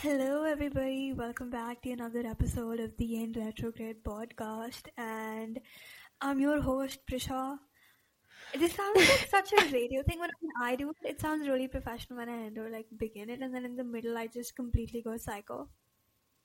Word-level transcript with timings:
Hello, 0.00 0.44
everybody. 0.44 1.12
Welcome 1.12 1.50
back 1.50 1.82
to 1.82 1.90
another 1.90 2.20
episode 2.26 2.80
of 2.80 2.96
the 2.98 3.22
End 3.22 3.36
Retrograde 3.36 4.02
podcast. 4.04 4.88
And 4.96 5.60
I'm 6.20 6.38
your 6.40 6.60
host, 6.60 7.00
Prisha. 7.10 7.58
This 8.58 8.72
sounds 8.74 8.96
like 8.96 9.28
such 9.30 9.52
a 9.52 9.64
radio 9.72 10.02
thing 10.02 10.18
when 10.20 10.30
I 10.62 10.76
do 10.76 10.90
it. 10.90 10.96
It 11.10 11.20
sounds 11.20 11.48
really 11.48 11.68
professional 11.68 12.18
when 12.18 12.28
I 12.28 12.44
end 12.46 12.58
or 12.58 12.68
like 12.70 12.86
begin 12.98 13.30
it, 13.30 13.40
and 13.40 13.54
then 13.54 13.64
in 13.64 13.76
the 13.76 13.84
middle, 13.84 14.16
I 14.16 14.26
just 14.26 14.54
completely 14.56 15.02
go 15.02 15.16
psycho. 15.16 15.68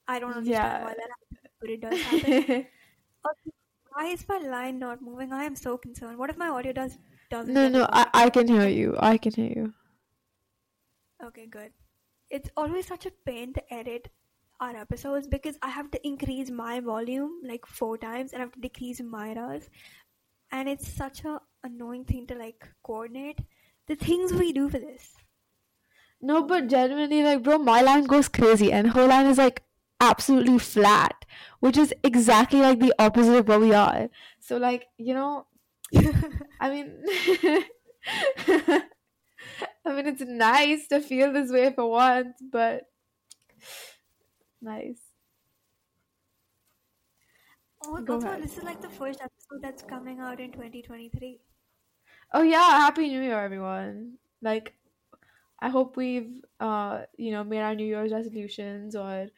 I 0.07 0.19
don't 0.19 0.33
understand 0.33 0.73
Yeah. 0.73 0.83
why 0.83 0.93
that 0.93 1.09
happens, 1.17 1.53
but 1.59 1.69
it 1.69 1.81
does 1.81 2.01
happen. 2.01 2.67
Also, 3.25 3.51
why 3.93 4.05
is 4.07 4.27
my 4.27 4.37
line 4.39 4.79
not 4.79 5.01
moving? 5.01 5.31
I 5.33 5.43
am 5.43 5.55
so 5.55 5.77
concerned. 5.77 6.17
What 6.17 6.29
if 6.31 6.37
my 6.37 6.49
audio 6.49 6.73
does 6.73 6.97
doesn't 7.29 7.53
No, 7.53 7.67
no, 7.69 7.87
I. 7.91 8.07
I 8.13 8.29
can 8.31 8.47
hear 8.47 8.67
you. 8.67 8.95
I 8.99 9.17
can 9.17 9.33
hear 9.33 9.51
you. 9.55 9.73
Okay, 11.23 11.45
good. 11.47 11.71
It's 12.31 12.49
always 12.55 12.87
such 12.87 13.05
a 13.05 13.11
pain 13.25 13.53
to 13.53 13.73
edit 13.73 14.09
our 14.61 14.75
episodes 14.75 15.27
because 15.27 15.57
I 15.61 15.69
have 15.69 15.91
to 15.91 16.07
increase 16.07 16.49
my 16.49 16.79
volume 16.79 17.41
like 17.43 17.65
four 17.65 17.97
times 17.97 18.31
and 18.31 18.41
I 18.41 18.45
have 18.45 18.53
to 18.53 18.59
decrease 18.61 19.01
Myra's. 19.01 19.69
And 20.51 20.69
it's 20.69 20.87
such 20.87 21.25
a 21.25 21.41
annoying 21.63 22.05
thing 22.05 22.27
to 22.27 22.35
like 22.35 22.69
coordinate. 22.83 23.41
The 23.87 23.95
things 23.95 24.31
we 24.31 24.53
do 24.53 24.69
for 24.69 24.79
this. 24.79 25.11
No, 26.21 26.43
but 26.43 26.67
genuinely, 26.67 27.23
like, 27.23 27.43
bro, 27.43 27.57
my 27.57 27.81
line 27.81 28.03
goes 28.03 28.27
crazy, 28.27 28.71
and 28.71 28.91
her 28.91 29.07
line 29.07 29.25
is 29.25 29.39
like 29.39 29.63
absolutely 29.99 30.59
flat, 30.59 31.25
which 31.59 31.77
is 31.77 31.93
exactly 32.03 32.61
like 32.61 32.79
the 32.79 32.93
opposite 32.99 33.37
of 33.37 33.47
what 33.47 33.59
we 33.59 33.73
are. 33.73 34.07
So, 34.39 34.57
like, 34.57 34.87
you 34.97 35.15
know, 35.15 35.47
I 36.59 36.69
mean, 36.69 37.03
I 39.85 39.93
mean, 39.93 40.07
it's 40.07 40.21
nice 40.21 40.87
to 40.87 41.01
feel 41.01 41.33
this 41.33 41.51
way 41.51 41.73
for 41.73 41.89
once, 41.89 42.41
but 42.41 42.89
nice. 44.61 45.13
Go 48.05 48.15
Also, 48.15 48.37
this 48.39 48.57
is 48.57 48.63
like 48.63 48.81
the 48.81 48.89
first 48.89 49.21
episode 49.21 49.61
that's 49.61 49.83
coming 49.83 50.19
out 50.19 50.39
in 50.39 50.51
2023. 50.51 51.41
Oh 52.33 52.41
yeah, 52.43 52.79
happy 52.79 53.07
New 53.09 53.21
Year, 53.21 53.39
everyone. 53.39 54.17
Like, 54.41 54.73
I 55.59 55.69
hope 55.69 55.97
we've, 55.97 56.43
uh, 56.59 57.03
you 57.17 57.31
know, 57.31 57.43
made 57.43 57.61
our 57.61 57.75
New 57.75 57.85
Year's 57.85 58.11
resolutions 58.11 58.95
or 58.95 59.29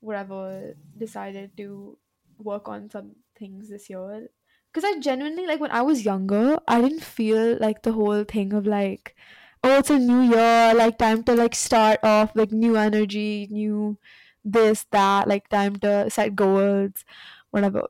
whatever, 0.00 0.74
decided 0.98 1.56
to 1.58 1.98
work 2.38 2.68
on 2.68 2.90
some 2.90 3.16
things 3.36 3.70
this 3.70 3.90
year. 3.90 4.28
Because 4.72 4.84
I 4.84 5.00
genuinely, 5.00 5.46
like, 5.46 5.60
when 5.60 5.70
I 5.72 5.82
was 5.82 6.04
younger, 6.04 6.58
I 6.68 6.80
didn't 6.82 7.04
feel 7.04 7.58
like 7.60 7.82
the 7.82 7.92
whole 7.92 8.24
thing 8.24 8.52
of 8.54 8.66
like, 8.66 9.16
oh, 9.64 9.78
it's 9.78 9.90
a 9.90 9.98
new 9.98 10.20
year, 10.22 10.74
like, 10.74 10.98
time 10.98 11.22
to 11.24 11.34
like 11.34 11.54
start 11.54 12.00
off, 12.02 12.34
like, 12.36 12.52
new 12.52 12.76
energy, 12.76 13.48
new 13.50 13.98
this, 14.44 14.86
that, 14.90 15.28
like, 15.28 15.48
time 15.48 15.76
to 15.76 16.10
set 16.10 16.34
goals, 16.36 17.04
whatever. 17.50 17.88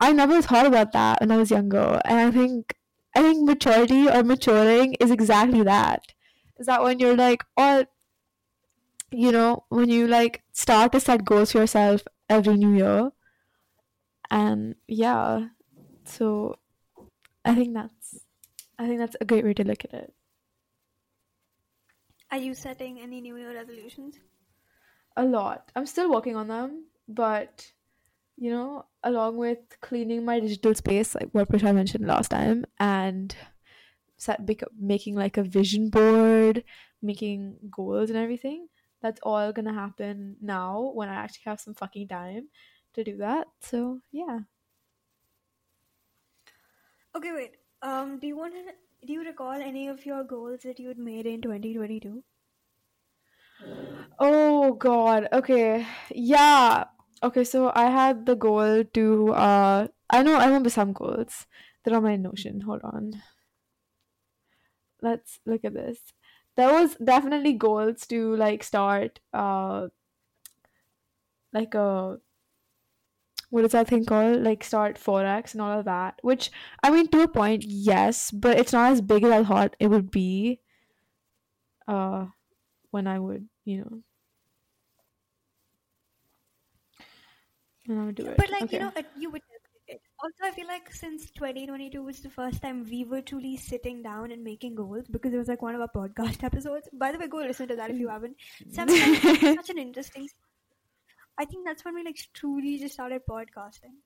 I 0.00 0.12
never 0.12 0.42
thought 0.42 0.66
about 0.66 0.92
that 0.92 1.20
when 1.20 1.30
I 1.32 1.36
was 1.38 1.50
younger, 1.50 2.00
and 2.04 2.18
I 2.20 2.30
think 2.30 2.74
I 3.14 3.22
think 3.22 3.44
maturity 3.46 4.08
or 4.08 4.22
maturing 4.24 4.94
is 5.00 5.10
exactly 5.10 5.62
that. 5.64 6.12
Is 6.58 6.66
that 6.66 6.82
when 6.82 6.98
you're 7.00 7.16
like, 7.16 7.44
or 7.56 7.86
you 9.10 9.32
know, 9.32 9.64
when 9.68 9.88
you 9.88 10.06
like 10.06 10.42
start 10.52 10.92
to 10.92 11.00
set 11.00 11.24
goals 11.24 11.52
for 11.52 11.58
yourself 11.58 12.02
every 12.28 12.56
new 12.56 12.74
year, 12.74 13.10
and 14.30 14.74
yeah, 14.86 15.48
so 16.04 16.58
I 17.44 17.54
think 17.54 17.74
that's 17.74 18.24
I 18.78 18.86
think 18.86 19.00
that's 19.00 19.16
a 19.20 19.24
great 19.24 19.44
way 19.44 19.54
to 19.54 19.64
look 19.64 19.84
at 19.84 19.94
it. 19.94 20.14
Are 22.30 22.38
you 22.38 22.54
setting 22.54 22.98
any 22.98 23.20
New 23.20 23.36
Year 23.36 23.52
resolutions? 23.54 24.18
A 25.16 25.24
lot. 25.24 25.70
I'm 25.74 25.86
still 25.86 26.10
working 26.10 26.36
on 26.36 26.48
them, 26.48 26.86
but 27.08 27.72
you 28.36 28.50
know, 28.50 28.86
along 29.04 29.36
with 29.38 29.58
cleaning 29.80 30.24
my 30.24 30.40
digital 30.40 30.74
space, 30.74 31.14
like 31.14 31.30
what 31.32 31.48
Prashant 31.50 31.74
mentioned 31.74 32.06
last 32.06 32.30
time, 32.30 32.66
and 32.78 33.36
set 34.18 34.46
bec- 34.46 34.72
making 34.78 35.14
like 35.16 35.36
a 35.38 35.42
vision 35.44 35.90
board, 35.90 36.64
making 37.02 37.58
goals 37.70 38.10
and 38.10 38.18
everything. 38.18 38.68
That's 39.02 39.20
all 39.22 39.52
gonna 39.52 39.74
happen 39.74 40.36
now 40.40 40.92
when 40.94 41.08
I 41.08 41.14
actually 41.16 41.44
have 41.46 41.60
some 41.60 41.74
fucking 41.74 42.08
time 42.08 42.48
to 42.94 43.04
do 43.04 43.18
that. 43.18 43.48
So 43.60 44.00
yeah. 44.12 44.40
Okay, 47.14 47.32
wait. 47.32 47.56
Um, 47.82 48.18
do 48.18 48.26
you 48.26 48.36
want 48.36 48.54
to? 48.54 48.72
Do 49.04 49.12
you 49.12 49.24
recall 49.24 49.54
any 49.60 49.88
of 49.88 50.06
your 50.06 50.22
goals 50.22 50.60
that 50.62 50.78
you 50.78 50.86
had 50.86 50.98
made 50.98 51.26
in 51.26 51.42
2022? 51.42 52.22
Oh 54.18 54.74
god. 54.74 55.28
Okay. 55.32 55.86
Yeah. 56.10 56.84
Okay, 57.22 57.44
so 57.44 57.72
I 57.74 57.90
had 57.90 58.26
the 58.26 58.34
goal 58.36 58.84
to 58.84 59.32
uh 59.34 59.88
I 60.10 60.22
know 60.22 60.36
I 60.36 60.46
remember 60.46 60.70
some 60.70 60.92
goals. 60.92 61.46
They're 61.84 61.96
on 61.96 62.02
my 62.02 62.16
notion. 62.16 62.60
Hold 62.62 62.82
on. 62.84 63.22
Let's 65.00 65.40
look 65.46 65.64
at 65.64 65.74
this. 65.74 66.00
There 66.56 66.72
was 66.72 66.96
definitely 66.96 67.52
goals 67.54 68.06
to 68.08 68.34
like 68.36 68.62
start 68.64 69.20
uh 69.32 69.88
like 71.52 71.74
a 71.74 72.20
what 73.50 73.64
is 73.64 73.72
that 73.72 73.88
thing 73.88 74.04
called? 74.04 74.42
Like 74.42 74.64
start 74.64 74.96
forex 74.96 75.52
and 75.52 75.62
all 75.62 75.78
of 75.78 75.84
that. 75.86 76.18
Which 76.22 76.50
I 76.82 76.90
mean 76.90 77.08
to 77.08 77.22
a 77.22 77.28
point, 77.28 77.64
yes, 77.64 78.30
but 78.30 78.58
it's 78.58 78.72
not 78.72 78.92
as 78.92 79.00
big 79.02 79.24
as 79.24 79.30
I 79.32 79.44
thought 79.44 79.76
it 79.80 79.88
would 79.88 80.10
be 80.10 80.60
uh 81.86 82.26
when 82.90 83.06
I 83.06 83.18
would, 83.20 83.48
you 83.64 83.78
know, 83.84 84.02
when 87.86 87.98
I 87.98 88.04
would 88.06 88.14
do 88.14 88.26
Yeah, 88.26 88.30
it. 88.30 88.36
but 88.36 88.50
like 88.50 88.72
you 88.72 88.78
know, 88.78 88.92
you 89.14 89.30
would. 89.30 89.42
Also, 90.22 90.44
I 90.44 90.50
feel 90.50 90.66
like 90.66 90.92
since 90.92 91.30
2022 91.30 92.02
was 92.02 92.20
the 92.20 92.28
first 92.30 92.60
time 92.60 92.84
we 92.84 93.04
were 93.04 93.22
truly 93.22 93.56
sitting 93.56 94.02
down 94.02 94.30
and 94.32 94.44
making 94.44 94.74
goals 94.74 95.06
because 95.08 95.32
it 95.32 95.38
was 95.38 95.48
like 95.48 95.62
one 95.62 95.74
of 95.74 95.80
our 95.80 95.88
podcast 95.88 96.42
episodes. 96.50 96.88
By 96.92 97.12
the 97.12 97.18
way, 97.18 97.28
go 97.28 97.38
listen 97.38 97.68
to 97.68 97.76
that 97.76 97.90
if 97.90 97.98
you 97.98 98.08
haven't. 98.08 98.36
Seven 98.68 98.98
times 98.98 99.24
is 99.24 99.50
such 99.54 99.70
an 99.70 99.78
interesting. 99.78 100.28
I 101.38 101.46
think 101.46 101.64
that's 101.66 101.86
when 101.86 101.94
we 101.94 102.04
like 102.04 102.18
truly 102.34 102.76
just 102.78 102.92
started 102.92 103.24
podcasting. 103.24 104.02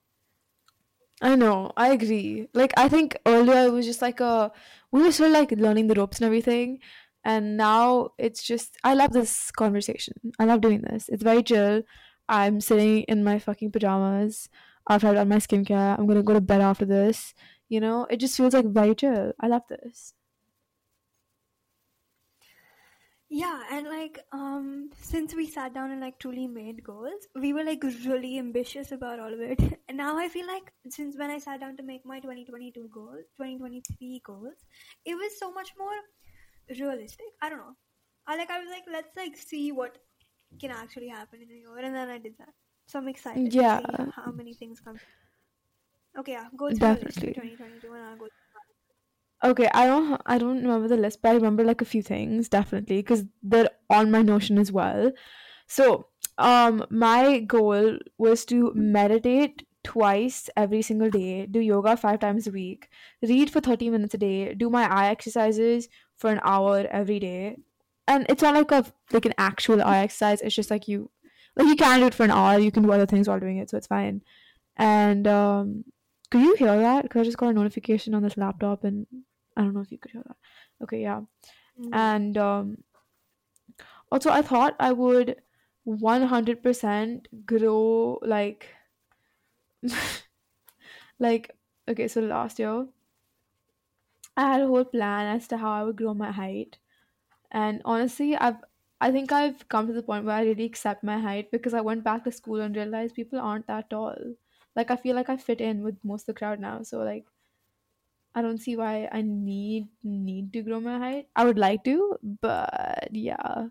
I 1.21 1.35
know, 1.35 1.71
I 1.77 1.91
agree. 1.93 2.47
Like 2.53 2.73
I 2.77 2.89
think 2.89 3.17
earlier 3.25 3.67
it 3.67 3.71
was 3.71 3.85
just 3.85 4.01
like 4.01 4.19
a 4.19 4.51
we 4.91 5.01
were 5.03 5.11
still 5.11 5.31
like 5.31 5.51
learning 5.51 5.87
the 5.87 5.95
ropes 5.95 6.17
and 6.19 6.25
everything. 6.25 6.79
And 7.23 7.55
now 7.55 8.09
it's 8.17 8.43
just 8.43 8.77
I 8.83 8.93
love 8.93 9.13
this 9.13 9.51
conversation. 9.51 10.15
I 10.39 10.45
love 10.45 10.61
doing 10.61 10.81
this. 10.81 11.07
It's 11.09 11.23
very 11.23 11.43
chill. 11.43 11.83
I'm 12.27 12.59
sitting 12.61 13.03
in 13.03 13.23
my 13.23 13.39
fucking 13.39 13.71
pajamas 13.71 14.49
after 14.89 15.07
I've 15.07 15.15
done 15.15 15.29
my 15.29 15.37
skincare. 15.37 15.97
I'm 15.97 16.07
gonna 16.07 16.23
go 16.23 16.33
to 16.33 16.41
bed 16.41 16.61
after 16.61 16.85
this. 16.85 17.33
You 17.69 17.79
know, 17.79 18.05
it 18.09 18.17
just 18.17 18.35
feels 18.35 18.53
like 18.53 18.65
very 18.65 18.95
chill. 18.95 19.33
I 19.39 19.47
love 19.47 19.63
this. 19.69 20.13
Yeah, 23.35 23.63
and 23.71 23.87
like 23.87 24.19
um 24.31 24.91
since 25.01 25.33
we 25.33 25.47
sat 25.49 25.73
down 25.73 25.91
and 25.91 26.01
like 26.01 26.19
truly 26.19 26.45
made 26.47 26.83
goals, 26.83 27.27
we 27.35 27.51
were 27.53 27.63
like 27.63 27.83
really 28.05 28.37
ambitious 28.37 28.91
about 28.91 29.19
all 29.19 29.33
of 29.33 29.41
it. 29.41 29.59
And 29.89 29.97
now 29.97 30.17
I 30.17 30.27
feel 30.29 30.45
like 30.47 30.71
since 30.89 31.17
when 31.17 31.31
I 31.31 31.39
sat 31.39 31.59
down 31.59 31.75
to 31.77 31.83
make 31.83 32.05
my 32.05 32.19
2022 32.19 32.89
goals, 32.93 33.25
2023 33.37 34.21
goals, 34.25 34.65
it 35.05 35.15
was 35.15 35.39
so 35.39 35.51
much 35.51 35.73
more 35.77 35.97
realistic. 36.79 37.27
I 37.41 37.49
don't 37.49 37.59
know. 37.59 37.75
I 38.27 38.37
like 38.37 38.51
I 38.51 38.59
was 38.59 38.69
like 38.69 38.85
let's 38.91 39.15
like 39.17 39.35
see 39.37 39.71
what 39.71 39.97
can 40.59 40.71
actually 40.71 41.09
happen 41.09 41.41
in 41.41 41.49
a 41.51 41.59
year 41.63 41.77
and 41.79 41.95
then 41.95 42.09
I 42.09 42.19
did 42.19 42.37
that. 42.39 42.53
So 42.87 42.99
I'm 42.99 43.09
excited 43.09 43.57
to 43.59 43.65
Yeah, 43.65 43.79
see 43.79 43.87
how 44.15 44.31
many 44.31 44.53
things 44.55 44.79
come. 44.79 45.01
Okay, 46.17 46.33
yeah, 46.33 46.47
go 46.57 46.71
through 46.71 46.89
the 46.93 47.05
definitely. 47.05 47.33
2022 47.33 47.91
and 47.93 48.03
I'll 48.03 48.17
go 48.17 48.27
Okay, 49.43 49.69
I 49.73 49.85
don't 49.87 50.21
I 50.25 50.37
don't 50.37 50.61
remember 50.61 50.87
the 50.87 50.95
list, 50.97 51.21
but 51.21 51.29
I 51.29 51.33
remember 51.35 51.63
like 51.65 51.81
a 51.81 51.85
few 51.85 52.01
things 52.01 52.47
definitely 52.47 52.97
because 52.97 53.25
they're 53.41 53.69
on 53.89 54.09
my 54.09 54.21
notion 54.21 54.57
as 54.57 54.71
well. 54.71 55.11
So, 55.67 56.07
um, 56.37 56.85
my 56.89 57.39
goal 57.39 57.97
was 58.17 58.45
to 58.45 58.71
meditate 58.73 59.65
twice 59.83 60.49
every 60.55 60.81
single 60.81 61.09
day, 61.09 61.45
do 61.45 61.59
yoga 61.59 61.97
five 61.97 62.19
times 62.19 62.47
a 62.47 62.51
week, 62.51 62.87
read 63.21 63.49
for 63.49 63.59
30 63.59 63.89
minutes 63.89 64.13
a 64.13 64.17
day, 64.17 64.53
do 64.53 64.69
my 64.69 64.85
eye 64.89 65.09
exercises 65.09 65.89
for 66.15 66.31
an 66.31 66.39
hour 66.43 66.87
every 66.89 67.19
day. 67.19 67.57
And 68.07 68.25
it's 68.29 68.41
not 68.41 68.55
like 68.55 68.71
a 68.71 68.85
like 69.11 69.25
an 69.25 69.33
actual 69.37 69.81
eye 69.83 69.99
exercise, 69.99 70.41
it's 70.41 70.55
just 70.55 70.71
like 70.71 70.87
you 70.87 71.09
like 71.57 71.67
you 71.67 71.75
can 71.75 71.99
do 71.99 72.07
it 72.07 72.13
for 72.13 72.23
an 72.23 72.31
hour, 72.31 72.59
you 72.59 72.71
can 72.71 72.83
do 72.83 72.91
other 72.93 73.05
things 73.05 73.27
while 73.27 73.39
doing 73.41 73.57
it, 73.57 73.69
so 73.69 73.77
it's 73.77 73.87
fine. 73.87 74.21
And 74.77 75.27
um 75.27 75.83
could 76.31 76.41
you 76.41 76.55
hear 76.55 76.77
that? 76.77 77.03
Because 77.03 77.21
I 77.21 77.23
just 77.25 77.37
got 77.37 77.49
a 77.49 77.53
notification 77.53 78.15
on 78.15 78.23
this 78.23 78.37
laptop 78.37 78.83
and 78.85 79.05
I 79.57 79.61
don't 79.63 79.73
know 79.73 79.81
if 79.81 79.91
you 79.91 79.97
could 79.97 80.11
hear 80.11 80.23
that. 80.25 80.37
Okay, 80.81 81.01
yeah. 81.01 81.21
No. 81.77 81.93
And 81.93 82.37
um 82.37 82.83
also 84.11 84.29
I 84.29 84.41
thought 84.41 84.75
I 84.79 84.91
would 84.91 85.41
100% 85.83 87.45
grow 87.45 88.19
like 88.21 88.69
like 91.19 91.57
okay, 91.87 92.07
so 92.07 92.21
last 92.21 92.59
year 92.59 92.87
I 94.37 94.51
had 94.51 94.61
a 94.61 94.67
whole 94.67 94.85
plan 94.85 95.35
as 95.35 95.47
to 95.47 95.57
how 95.57 95.71
I 95.71 95.83
would 95.83 95.95
grow 95.95 96.13
my 96.13 96.31
height. 96.31 96.77
And 97.51 97.81
honestly, 97.85 98.35
I've 98.35 98.63
I 99.01 99.11
think 99.11 99.31
I've 99.31 99.67
come 99.69 99.87
to 99.87 99.93
the 99.93 100.03
point 100.03 100.25
where 100.25 100.35
I 100.35 100.43
really 100.43 100.65
accept 100.65 101.03
my 101.03 101.19
height 101.19 101.51
because 101.51 101.73
I 101.73 101.81
went 101.81 102.03
back 102.03 102.23
to 102.25 102.31
school 102.31 102.61
and 102.61 102.75
realized 102.75 103.15
people 103.15 103.39
aren't 103.39 103.67
that 103.67 103.89
tall. 103.91 104.15
Like 104.75 104.91
I 104.91 104.97
feel 104.97 105.15
like 105.15 105.29
I 105.29 105.37
fit 105.37 105.61
in 105.61 105.83
with 105.83 106.03
most 106.03 106.23
of 106.23 106.27
the 106.27 106.39
crowd 106.39 106.59
now. 106.59 106.83
So 106.83 106.99
like 107.03 107.27
I 108.35 108.41
don't 108.41 108.57
see 108.59 108.75
why 108.75 109.07
I 109.11 109.21
need 109.21 109.87
need 110.03 110.53
to 110.53 110.61
grow 110.63 110.79
my 110.79 110.97
height. 110.97 111.27
I 111.35 111.45
would 111.45 111.57
like 111.59 111.83
to, 111.85 112.17
but 112.41 113.09
yeah. 113.11 113.67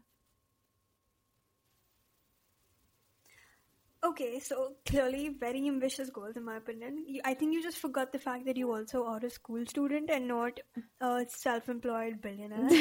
Okay, 4.05 4.41
so 4.41 4.75
clearly 4.85 5.29
very 5.29 5.67
ambitious 5.69 6.11
goals 6.11 6.37
in 6.37 6.45
my 6.45 6.57
opinion. 6.57 7.05
You- 7.07 7.21
I 7.25 7.35
think 7.35 7.53
you 7.55 7.63
just 7.63 7.79
forgot 7.79 8.11
the 8.13 8.19
fact 8.19 8.45
that 8.47 8.57
you 8.57 8.73
also 8.73 9.05
are 9.07 9.21
a 9.25 9.31
school 9.31 9.65
student 9.67 10.11
and 10.11 10.27
not 10.27 10.59
a 11.01 11.25
self-employed 11.29 12.21
billionaire. 12.21 12.77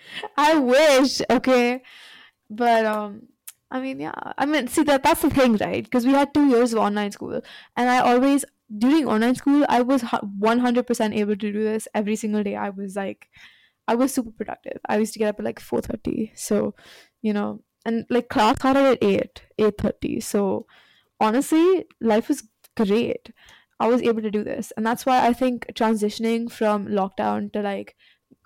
I 0.36 0.56
wish, 0.56 1.20
okay. 1.30 1.82
But 2.50 2.86
um 2.86 3.28
I 3.70 3.80
mean, 3.80 4.00
yeah. 4.00 4.14
I 4.38 4.46
mean, 4.46 4.68
see 4.68 4.82
that 4.84 5.02
that's 5.02 5.22
the 5.22 5.30
thing, 5.30 5.56
right? 5.56 5.84
Because 5.84 6.06
we 6.06 6.12
had 6.12 6.34
2 6.34 6.48
years 6.48 6.72
of 6.74 6.80
online 6.80 7.12
school 7.12 7.40
and 7.76 7.90
I 7.90 8.00
always 8.00 8.44
during 8.78 9.06
online 9.06 9.34
school, 9.34 9.64
I 9.68 9.82
was 9.82 10.02
100% 10.02 11.14
able 11.16 11.36
to 11.36 11.52
do 11.52 11.64
this 11.64 11.88
every 11.94 12.16
single 12.16 12.42
day. 12.42 12.56
I 12.56 12.70
was 12.70 12.96
like 12.96 13.28
I 13.88 13.94
was 13.94 14.14
super 14.14 14.30
productive. 14.30 14.78
I 14.88 14.98
used 14.98 15.12
to 15.14 15.18
get 15.18 15.28
up 15.28 15.38
at 15.38 15.44
like 15.44 15.60
4:30. 15.60 16.32
So, 16.34 16.74
you 17.20 17.32
know, 17.32 17.62
and 17.84 18.06
like 18.10 18.28
class 18.28 18.56
started 18.56 18.84
at 18.84 18.98
8, 19.02 19.42
8:30. 19.58 20.20
So, 20.20 20.66
honestly, 21.20 21.84
life 22.00 22.28
was 22.28 22.48
great. 22.76 23.32
I 23.80 23.88
was 23.88 24.02
able 24.02 24.22
to 24.22 24.30
do 24.30 24.44
this. 24.44 24.72
And 24.76 24.86
that's 24.86 25.04
why 25.04 25.26
I 25.26 25.32
think 25.32 25.66
transitioning 25.74 26.50
from 26.50 26.86
lockdown 26.86 27.52
to 27.52 27.62
like 27.62 27.96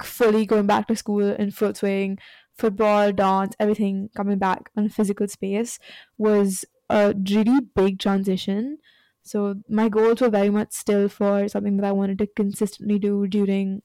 fully 0.02 0.46
going 0.46 0.67
back 0.67 0.88
to 0.88 0.96
school 0.96 1.20
in 1.34 1.50
full 1.50 1.75
swing, 1.75 2.19
football, 2.58 3.12
dance, 3.12 3.55
everything 3.61 4.08
coming 4.17 4.38
back 4.38 4.70
on 4.76 4.88
physical 4.88 5.29
space 5.29 5.79
was 6.19 6.64
a 6.88 7.14
really 7.31 7.61
big 7.75 7.99
transition. 7.99 8.79
So 9.26 9.56
my 9.69 9.88
goals 9.88 10.20
were 10.20 10.31
very 10.31 10.50
much 10.50 10.73
still 10.73 11.08
for 11.08 11.49
something 11.49 11.76
that 11.78 11.87
I 11.87 11.93
wanted 11.93 12.19
to 12.19 12.26
consistently 12.28 12.99
do 12.99 13.26
during 13.26 13.82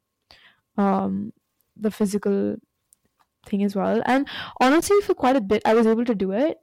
um 0.77 1.33
the 1.75 1.91
physical 1.91 2.57
thing 3.45 3.63
as 3.63 3.75
well. 3.75 4.01
And 4.05 4.27
honestly, 4.59 5.01
for 5.01 5.13
quite 5.13 5.35
a 5.35 5.41
bit, 5.41 5.61
I 5.65 5.73
was 5.73 5.87
able 5.87 6.05
to 6.05 6.15
do 6.15 6.31
it. 6.31 6.57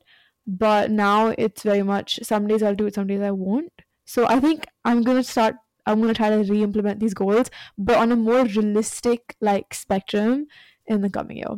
But 0.46 0.90
now 0.90 1.28
it's 1.36 1.62
very 1.62 1.82
much 1.82 2.20
some 2.22 2.46
days 2.46 2.62
I'll 2.62 2.74
do 2.74 2.86
it, 2.86 2.94
some 2.94 3.06
days 3.06 3.20
I 3.20 3.30
won't. 3.30 3.72
So 4.06 4.26
I 4.26 4.40
think 4.40 4.66
I'm 4.84 5.02
gonna 5.02 5.24
start. 5.24 5.56
I'm 5.86 6.00
gonna 6.00 6.14
try 6.14 6.30
to 6.30 6.42
re-implement 6.52 7.00
these 7.00 7.14
goals, 7.14 7.50
but 7.76 7.96
on 7.96 8.12
a 8.12 8.16
more 8.16 8.44
realistic 8.44 9.36
like 9.40 9.74
spectrum 9.74 10.46
in 10.86 11.02
the 11.02 11.10
coming 11.10 11.38
year. 11.38 11.56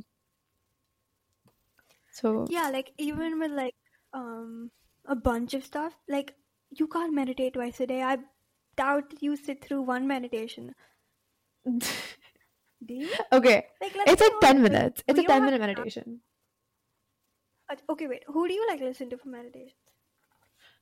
So 2.13 2.47
Yeah, 2.49 2.71
like 2.71 2.93
even 2.99 3.39
with 3.39 3.53
like 3.53 3.75
um 4.13 4.71
a 5.05 5.17
bunch 5.17 5.55
of 5.55 5.65
stuff, 5.65 5.95
like 6.09 6.35
you 6.71 6.87
can't 6.89 7.15
meditate 7.15 7.55
twice 7.55 7.81
a 7.81 7.87
day. 7.87 8.03
I 8.03 8.19
doubt 8.77 9.23
you 9.23 9.37
sit 9.37 9.65
through 9.65 9.83
one 9.83 10.07
meditation. 10.09 10.75
Do 11.65 12.95
you? 12.95 13.19
okay, 13.33 13.67
Like 13.81 13.95
it's 14.07 14.21
like 14.23 14.41
ten 14.41 14.63
like 14.63 14.73
minutes. 14.73 15.03
It's 15.07 15.19
a 15.19 15.23
10 15.25 15.45
minute 15.45 15.61
meditation. 15.61 16.21
Uh, 17.71 17.77
Okay, 17.89 18.07
wait. 18.07 18.25
Who 18.27 18.47
do 18.49 18.53
you 18.55 18.67
like 18.69 18.81
listen 18.81 19.09
to 19.11 19.17
for 19.17 19.29
meditation? 19.29 19.77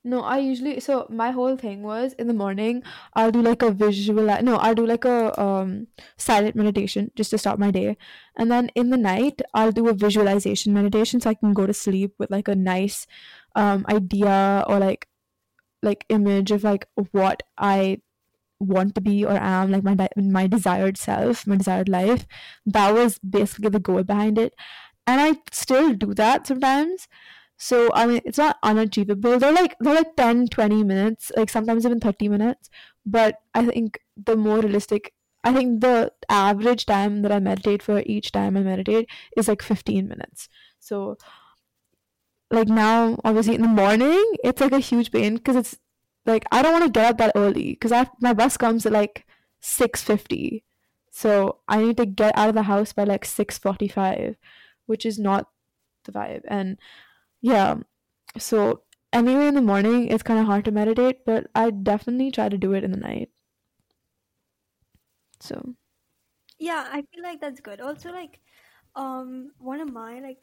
No, 0.03 0.21
I 0.21 0.37
usually 0.37 0.79
so 0.79 1.07
my 1.09 1.31
whole 1.31 1.57
thing 1.57 1.83
was 1.83 2.13
in 2.13 2.27
the 2.27 2.33
morning 2.33 2.83
I'll 3.15 3.31
do 3.31 3.41
like 3.41 3.61
a 3.61 3.69
visual 3.71 4.23
no, 4.41 4.55
I'll 4.55 4.73
do 4.75 4.85
like 4.85 5.03
a 5.03 5.37
um 5.39 5.87
silent 6.17 6.55
meditation 6.55 7.11
just 7.15 7.31
to 7.31 7.37
start 7.37 7.59
my 7.59 7.69
day. 7.69 7.97
And 8.37 8.49
then 8.49 8.69
in 8.75 8.91
the 8.91 8.97
night 8.97 9.41
I'll 9.53 9.73
do 9.73 9.89
a 9.89 9.93
visualization 9.93 10.73
meditation 10.73 11.19
so 11.19 11.29
I 11.29 11.33
can 11.33 11.53
go 11.53 11.67
to 11.67 11.73
sleep 11.73 12.13
with 12.17 12.31
like 12.31 12.47
a 12.47 12.55
nice 12.55 13.07
um 13.55 13.85
idea 13.89 14.63
or 14.69 14.79
like 14.79 15.08
like 15.81 16.05
image 16.09 16.51
of 16.51 16.63
like 16.63 16.87
what 17.11 17.43
I 17.57 18.01
want 18.59 18.95
to 18.95 19.01
be 19.01 19.25
or 19.25 19.37
am 19.37 19.71
like 19.71 19.83
my 19.83 20.09
my 20.17 20.47
desired 20.47 20.97
self, 20.97 21.47
my 21.47 21.55
desired 21.55 21.89
life. 21.89 22.25
That 22.65 22.93
was 22.93 23.19
basically 23.19 23.69
the 23.69 23.79
goal 23.79 24.03
behind 24.03 24.37
it. 24.37 24.53
And 25.07 25.21
I 25.21 25.41
still 25.51 25.93
do 25.93 26.13
that 26.15 26.47
sometimes. 26.47 27.07
So 27.57 27.89
I 27.93 28.07
mean 28.07 28.21
it's 28.25 28.37
not 28.37 28.57
unachievable. 28.63 29.39
They're 29.39 29.51
like 29.53 29.75
they're 29.79 29.95
like 29.95 30.15
10, 30.17 30.47
20 30.47 30.83
minutes, 30.83 31.31
like 31.37 31.49
sometimes 31.49 31.85
even 31.85 31.99
30 31.99 32.29
minutes. 32.29 32.69
But 33.05 33.35
I 33.53 33.65
think 33.65 33.99
the 34.17 34.35
more 34.35 34.59
realistic 34.59 35.13
I 35.43 35.53
think 35.53 35.81
the 35.81 36.11
average 36.29 36.85
time 36.85 37.21
that 37.21 37.31
I 37.31 37.39
meditate 37.39 37.81
for 37.81 38.03
each 38.05 38.31
time 38.31 38.57
I 38.57 38.61
meditate 38.61 39.09
is 39.37 39.47
like 39.47 39.61
15 39.61 40.07
minutes. 40.07 40.49
So 40.79 41.17
like 42.51 42.67
now 42.67 43.17
obviously 43.23 43.55
in 43.55 43.61
the 43.61 43.67
morning 43.67 44.23
it's 44.43 44.61
like 44.61 44.71
a 44.71 44.79
huge 44.79 45.11
pain 45.11 45.35
because 45.35 45.55
it's 45.55 45.77
like 46.25 46.45
I 46.51 46.61
don't 46.61 46.73
want 46.73 46.85
to 46.85 46.91
get 46.91 47.05
up 47.05 47.17
that 47.17 47.33
early 47.35 47.71
because 47.71 47.91
I 47.91 48.07
my 48.21 48.33
bus 48.33 48.57
comes 48.57 48.85
at 48.85 48.91
like 48.91 49.25
6:50. 49.61 50.63
So 51.11 51.59
I 51.67 51.81
need 51.81 51.97
to 51.97 52.05
get 52.05 52.37
out 52.37 52.49
of 52.49 52.55
the 52.55 52.63
house 52.63 52.93
by 52.93 53.03
like 53.03 53.25
6:45, 53.25 54.37
which 54.85 55.05
is 55.05 55.19
not 55.19 55.49
the 56.05 56.11
vibe. 56.13 56.43
And 56.47 56.79
yeah, 57.41 57.77
so 58.37 58.83
anyway 59.13 59.47
in 59.47 59.55
the 59.55 59.61
morning 59.61 60.09
it's 60.09 60.23
kind 60.23 60.39
of 60.39 60.47
hard 60.47 60.65
to 60.65 60.71
meditate, 60.71 61.25
but 61.25 61.47
I 61.55 61.71
definitely 61.71 62.31
try 62.31 62.49
to 62.49 62.57
do 62.57 62.73
it 62.73 62.83
in 62.83 62.91
the 62.91 62.97
night. 62.97 63.31
So, 65.39 65.75
Yeah, 66.59 66.87
I 66.91 67.01
feel 67.13 67.23
like 67.23 67.39
that's 67.41 67.61
good. 67.61 67.81
Also, 67.81 68.11
like, 68.11 68.39
um, 68.95 69.51
one 69.59 69.81
of 69.81 69.91
my 69.91 70.19
like 70.19 70.41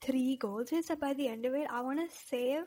2023 0.00 0.36
goals 0.36 0.72
is 0.72 0.86
that 0.88 1.00
by 1.00 1.14
the 1.14 1.28
end 1.28 1.44
of 1.46 1.54
it, 1.54 1.66
I 1.70 1.80
want 1.80 1.98
to 1.98 2.16
save 2.16 2.64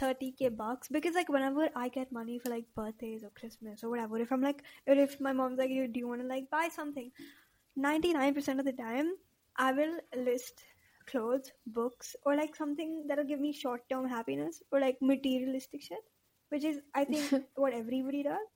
30k 0.00 0.56
bucks 0.56 0.88
because 0.88 1.14
like 1.14 1.28
whenever 1.28 1.68
I 1.76 1.88
get 1.88 2.12
money 2.12 2.38
for 2.38 2.50
like 2.50 2.64
birthdays 2.74 3.22
or 3.24 3.30
Christmas 3.30 3.84
or 3.84 3.90
whatever, 3.90 4.18
if 4.18 4.32
I'm 4.32 4.42
like, 4.42 4.62
or 4.86 4.94
if 4.94 5.20
my 5.20 5.32
mom's 5.32 5.58
like, 5.58 5.70
"You 5.70 5.88
do 5.88 6.00
you 6.00 6.08
want 6.08 6.22
to 6.22 6.26
like 6.26 6.50
buy 6.50 6.68
something?" 6.74 7.10
99% 7.78 8.58
of 8.58 8.64
the 8.64 8.72
time, 8.72 9.14
I 9.56 9.72
will 9.72 9.98
list 10.16 10.64
clothes, 11.06 11.52
books, 11.66 12.14
or 12.24 12.36
like 12.36 12.54
something 12.54 13.06
that'll 13.08 13.24
give 13.24 13.40
me 13.40 13.52
short-term 13.52 14.08
happiness 14.08 14.62
or 14.70 14.80
like 14.80 14.98
materialistic 15.00 15.82
shit, 15.82 16.04
which 16.50 16.64
is 16.64 16.80
I 16.94 17.04
think 17.04 17.44
what 17.54 17.72
everybody 17.72 18.22
does. 18.22 18.46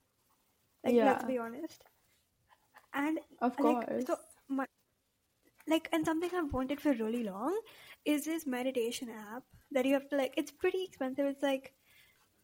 Like, 0.83 0.95
let's 0.95 1.25
be 1.25 1.37
honest. 1.37 1.83
And 2.93 3.19
of 3.41 3.59
like 3.59 3.87
course. 3.87 4.05
so 4.07 4.15
my 4.47 4.65
like 5.67 5.89
and 5.91 6.05
something 6.05 6.29
I've 6.35 6.53
wanted 6.53 6.79
for 6.79 6.93
really 6.93 7.23
long 7.23 7.59
is 8.05 8.25
this 8.25 8.47
meditation 8.47 9.09
app 9.09 9.43
that 9.71 9.85
you 9.85 9.93
have 9.93 10.09
to 10.09 10.17
like 10.17 10.33
it's 10.37 10.51
pretty 10.51 10.83
expensive. 10.83 11.25
It's 11.25 11.43
like 11.43 11.73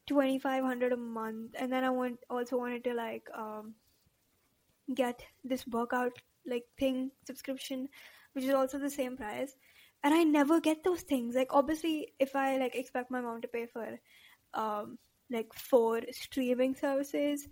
twenty 0.08 0.40
five 0.40 0.64
hundred 0.64 0.92
a 0.94 0.98
month. 0.98 1.52
And 1.60 1.72
then 1.72 1.84
I 1.84 1.90
want 1.90 2.20
also 2.30 2.58
wanted 2.58 2.84
to 2.86 2.94
like 2.94 3.28
um 3.36 3.76
get 4.94 5.24
this 5.44 5.66
workout 5.68 6.12
like 6.46 6.64
thing 6.78 7.12
subscription, 7.26 7.88
which 8.34 8.46
is 8.46 8.54
also 8.54 8.78
the 8.78 8.90
same 8.90 9.18
price. 9.18 9.56
And 10.04 10.14
I 10.14 10.24
never 10.24 10.60
get 10.60 10.84
those 10.84 11.02
things. 11.02 11.36
Like 11.36 11.54
obviously 11.54 12.14
if 12.20 12.36
I 12.36 12.58
like 12.58 12.76
expect 12.76 13.12
my 13.12 13.22
mom 13.22 13.42
to 13.42 13.48
pay 13.48 13.66
for 13.66 14.00
um 14.54 14.98
like 15.32 15.54
four 15.54 16.02
streaming 16.12 16.76
services 16.76 17.48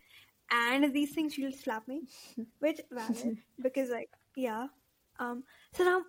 and 0.51 0.94
these 0.94 1.13
things 1.13 1.34
she'll 1.34 1.51
slap 1.51 1.88
me 1.88 2.01
which 2.60 2.82
valid 2.92 3.38
because 3.62 3.90
like 3.90 4.10
yeah 4.36 4.68
um 5.22 5.44
so 5.74 5.84
now 5.84 6.01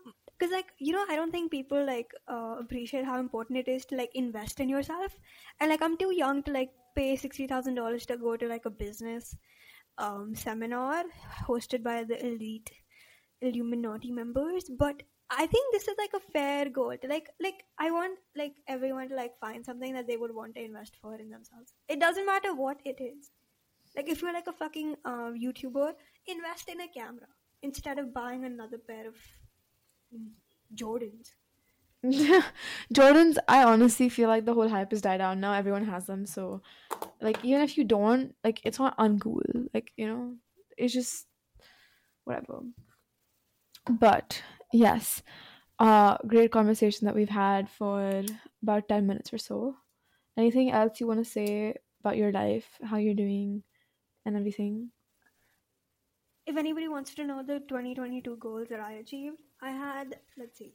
because 0.43 0.53
like 0.53 0.71
you 0.79 0.93
know 0.93 1.05
i 1.09 1.17
don't 1.17 1.33
think 1.37 1.51
people 1.51 1.85
like 1.87 2.13
uh, 2.29 2.57
appreciate 2.61 3.05
how 3.05 3.19
important 3.21 3.59
it 3.59 3.69
is 3.69 3.85
to 3.85 3.97
like 3.97 4.11
invest 4.15 4.61
in 4.61 4.69
yourself. 4.69 5.17
And 5.61 5.71
like 5.71 5.83
i'm 5.83 5.97
too 5.97 6.13
young 6.15 6.43
to 6.45 6.53
like 6.53 6.71
pay 6.97 7.17
$60000 7.17 8.07
to 8.07 8.17
go 8.17 8.37
to 8.37 8.49
like 8.49 8.67
a 8.67 8.71
business 8.71 9.37
um 9.99 10.35
seminar 10.35 11.05
hosted 11.49 11.83
by 11.83 12.05
the 12.05 12.19
elite 12.27 12.71
illuminati 13.41 14.11
members. 14.11 14.71
But 14.85 15.03
i 15.35 15.47
think 15.53 15.73
this 15.73 15.87
is 15.89 15.95
like 15.99 16.15
a 16.17 16.25
fair 16.33 16.69
goal 16.79 16.97
to 17.03 17.09
like 17.11 17.29
like 17.45 17.61
i 17.85 17.91
want 17.91 18.19
like 18.41 18.57
everyone 18.75 19.09
to 19.09 19.15
like 19.21 19.39
find 19.45 19.65
something 19.69 19.95
that 19.95 20.07
they 20.07 20.19
would 20.23 20.35
want 20.39 20.55
to 20.57 20.65
invest 20.65 20.99
for 21.03 21.15
in 21.15 21.31
themselves. 21.31 21.75
It 21.89 22.01
doesn't 22.01 22.27
matter 22.33 22.55
what 22.55 22.81
it 22.85 23.01
is. 23.11 23.31
Like 23.97 24.09
if 24.09 24.23
you're 24.23 24.33
like 24.33 24.47
a 24.47 24.53
fucking 24.53 24.97
uh, 25.05 25.33
YouTuber, 25.45 25.93
invest 26.27 26.69
in 26.69 26.81
a 26.81 26.89
camera 26.89 27.29
instead 27.63 27.99
of 27.99 28.13
buying 28.13 28.45
another 28.45 28.79
pair 28.79 29.09
of 29.09 29.17
Jordans. 30.75 31.35
Jordans, 32.93 33.39
I 33.47 33.63
honestly 33.63 34.09
feel 34.09 34.29
like 34.29 34.45
the 34.45 34.55
whole 34.55 34.69
hype 34.69 34.91
has 34.91 35.03
died 35.03 35.19
down 35.19 35.41
now. 35.41 35.53
Everyone 35.55 35.85
has 35.85 36.07
them, 36.07 36.27
so 36.27 36.63
like 37.21 37.45
even 37.45 37.63
if 37.63 37.79
you 37.79 37.85
don't, 37.85 38.35
like 38.43 38.61
it's 38.65 38.79
not 38.79 38.99
uncool. 38.99 39.69
Like, 39.73 39.93
you 39.97 40.07
know, 40.07 40.37
it's 40.77 40.93
just 40.93 41.27
whatever. 42.25 42.63
But 43.89 44.43
yes, 44.73 45.23
uh 45.79 46.19
great 46.27 46.53
conversation 46.53 47.07
that 47.07 47.15
we've 47.15 47.29
had 47.29 47.71
for 47.71 48.23
about 48.63 48.89
10 48.89 49.07
minutes 49.07 49.33
or 49.33 49.39
so. 49.39 49.77
Anything 50.37 50.73
else 50.73 51.01
you 51.01 51.07
want 51.07 51.21
to 51.25 51.31
say 51.31 51.77
about 52.01 52.17
your 52.17 52.33
life, 52.33 52.79
how 52.85 52.97
you're 52.99 53.15
doing 53.15 53.65
and 54.27 54.37
everything? 54.37 54.93
If 56.47 56.57
anybody 56.57 56.89
wants 56.89 57.15
to 57.15 57.25
know 57.25 57.43
the 57.43 57.61
2022 57.61 58.37
goals 58.37 58.69
that 58.69 58.81
I 58.81 58.93
achieved, 58.95 59.39
I 59.61 59.71
had, 59.71 60.17
let's 60.37 60.59
see, 60.59 60.75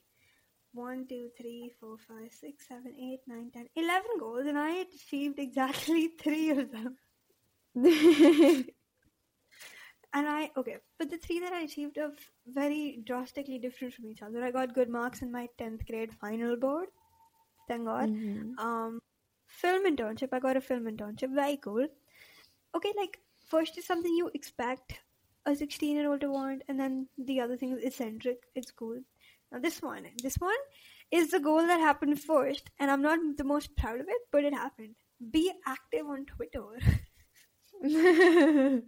1, 0.73 1.07
2, 1.07 1.29
3, 1.37 1.71
4, 1.79 1.97
5, 1.97 2.31
6, 2.31 2.67
7, 2.67 2.95
8, 2.99 3.19
9, 3.27 3.51
10, 3.53 3.67
11 3.75 4.07
goals, 4.19 4.45
and 4.47 4.57
I 4.57 4.85
achieved 4.85 5.39
exactly 5.39 6.07
three 6.21 6.51
of 6.51 6.71
them. 6.71 6.97
and 7.75 8.65
I, 10.13 10.51
okay, 10.55 10.77
but 10.97 11.09
the 11.09 11.17
three 11.17 11.39
that 11.39 11.53
I 11.53 11.61
achieved 11.61 11.97
are 11.97 12.11
very 12.47 13.01
drastically 13.05 13.59
different 13.59 13.93
from 13.93 14.05
each 14.05 14.21
other. 14.21 14.43
I 14.43 14.51
got 14.51 14.73
good 14.73 14.89
marks 14.89 15.21
in 15.21 15.31
my 15.31 15.49
10th 15.59 15.85
grade 15.85 16.13
final 16.13 16.55
board, 16.55 16.87
thank 17.67 17.85
God. 17.85 18.09
Mhm. 18.09 18.57
Um, 18.57 18.99
film 19.47 19.85
internship, 19.85 20.29
I 20.31 20.39
got 20.39 20.57
a 20.57 20.61
film 20.61 20.85
internship, 20.85 21.33
very 21.33 21.57
cool. 21.57 21.87
Okay, 22.75 22.93
like, 22.95 23.19
first 23.45 23.77
is 23.77 23.85
something 23.85 24.13
you 24.13 24.29
expect 24.33 24.99
a 25.47 25.55
16 25.55 25.95
year 25.95 26.09
old 26.09 26.21
to 26.21 26.29
want, 26.29 26.63
and 26.67 26.79
then 26.79 27.07
the 27.17 27.39
other 27.39 27.57
thing 27.57 27.71
is 27.71 27.83
eccentric, 27.83 28.43
it's 28.53 28.71
cool. 28.71 28.99
Now, 29.51 29.59
this 29.59 29.81
one, 29.81 30.05
this 30.21 30.35
one 30.35 30.61
is 31.09 31.31
the 31.31 31.39
goal 31.39 31.65
that 31.65 31.79
happened 31.79 32.19
first, 32.19 32.69
and 32.79 32.91
I'm 32.91 33.01
not 33.01 33.19
the 33.37 33.45
most 33.45 33.75
proud 33.77 34.01
of 34.01 34.07
it, 34.09 34.21
but 34.31 34.43
it 34.43 34.53
happened. 34.53 34.95
Be 35.31 35.51
active 35.65 36.05
on 36.05 36.25
Twitter. 36.25 36.79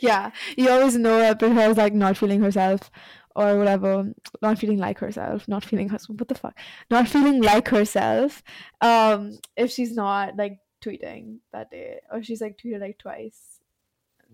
yeah, 0.00 0.30
you 0.56 0.68
always 0.68 0.96
know 0.96 1.18
that 1.18 1.42
is 1.42 1.76
like 1.78 1.94
not 1.94 2.18
feeling 2.18 2.42
herself 2.42 2.90
or 3.34 3.56
whatever, 3.58 4.12
not 4.42 4.58
feeling 4.58 4.78
like 4.78 4.98
herself, 4.98 5.48
not 5.48 5.64
feeling 5.64 5.88
herself. 5.88 6.18
What 6.18 6.28
the 6.28 6.34
fuck? 6.34 6.56
Not 6.90 7.08
feeling 7.08 7.42
like 7.42 7.68
herself. 7.68 8.42
Um, 8.80 9.38
if 9.56 9.70
she's 9.70 9.94
not 9.94 10.36
like 10.36 10.58
tweeting 10.84 11.38
that 11.52 11.70
day, 11.70 12.00
or 12.12 12.22
she's 12.22 12.40
like 12.40 12.58
tweeted 12.58 12.80
like 12.80 12.98
twice. 12.98 13.60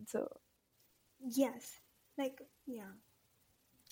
So 0.07 0.29
Yes. 1.23 1.81
Like, 2.19 2.41
yeah. 2.67 2.93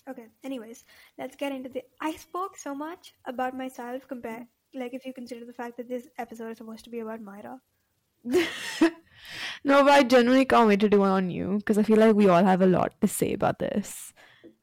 Okay, 0.07 0.25
anyways, 0.43 0.85
let's 1.17 1.35
get 1.35 1.51
into 1.51 1.69
the. 1.69 1.83
I 2.01 2.15
spoke 2.15 2.57
so 2.57 2.73
much 2.73 3.13
about 3.25 3.55
myself 3.55 4.07
compared, 4.07 4.47
like, 4.73 4.93
if 4.93 5.05
you 5.05 5.13
consider 5.13 5.45
the 5.45 5.53
fact 5.53 5.77
that 5.77 5.89
this 5.89 6.07
episode 6.17 6.51
is 6.51 6.57
supposed 6.57 6.83
to 6.85 6.89
be 6.89 6.99
about 6.99 7.21
Myra. 7.21 7.59
no, 8.23 9.83
but 9.83 9.91
I 9.91 10.03
genuinely 10.03 10.45
can't 10.45 10.67
wait 10.67 10.79
to 10.81 10.89
do 10.89 10.99
one 10.99 11.11
on 11.11 11.29
you 11.29 11.57
because 11.57 11.77
I 11.77 11.83
feel 11.83 11.97
like 11.97 12.15
we 12.15 12.27
all 12.27 12.43
have 12.43 12.61
a 12.61 12.67
lot 12.67 12.93
to 13.01 13.07
say 13.07 13.33
about 13.33 13.59
this, 13.59 14.13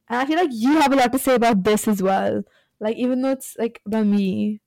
and 0.09 0.19
I 0.19 0.25
feel 0.25 0.37
like 0.37 0.49
you 0.51 0.79
have 0.79 0.91
a 0.91 0.95
lot 0.95 1.11
to 1.13 1.19
say 1.19 1.35
about 1.35 1.63
this 1.63 1.87
as 1.87 2.01
well. 2.03 2.43
Like 2.79 2.97
even 2.97 3.21
though 3.21 3.31
it's 3.31 3.55
like 3.57 3.81
about 3.85 4.05
me, 4.05 4.61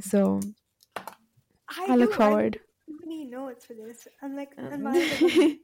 so 0.00 0.40
I, 1.68 1.86
I 1.88 1.96
look 1.96 2.10
do, 2.10 2.16
forward. 2.16 2.60
I 2.60 2.92
don't 2.92 3.02
any 3.06 3.24
notes 3.24 3.64
for 3.64 3.74
this. 3.74 4.06
I'm 4.22 4.36
like, 4.36 4.52
Um. 4.58 4.72
and 4.72 4.82
my 4.84 5.58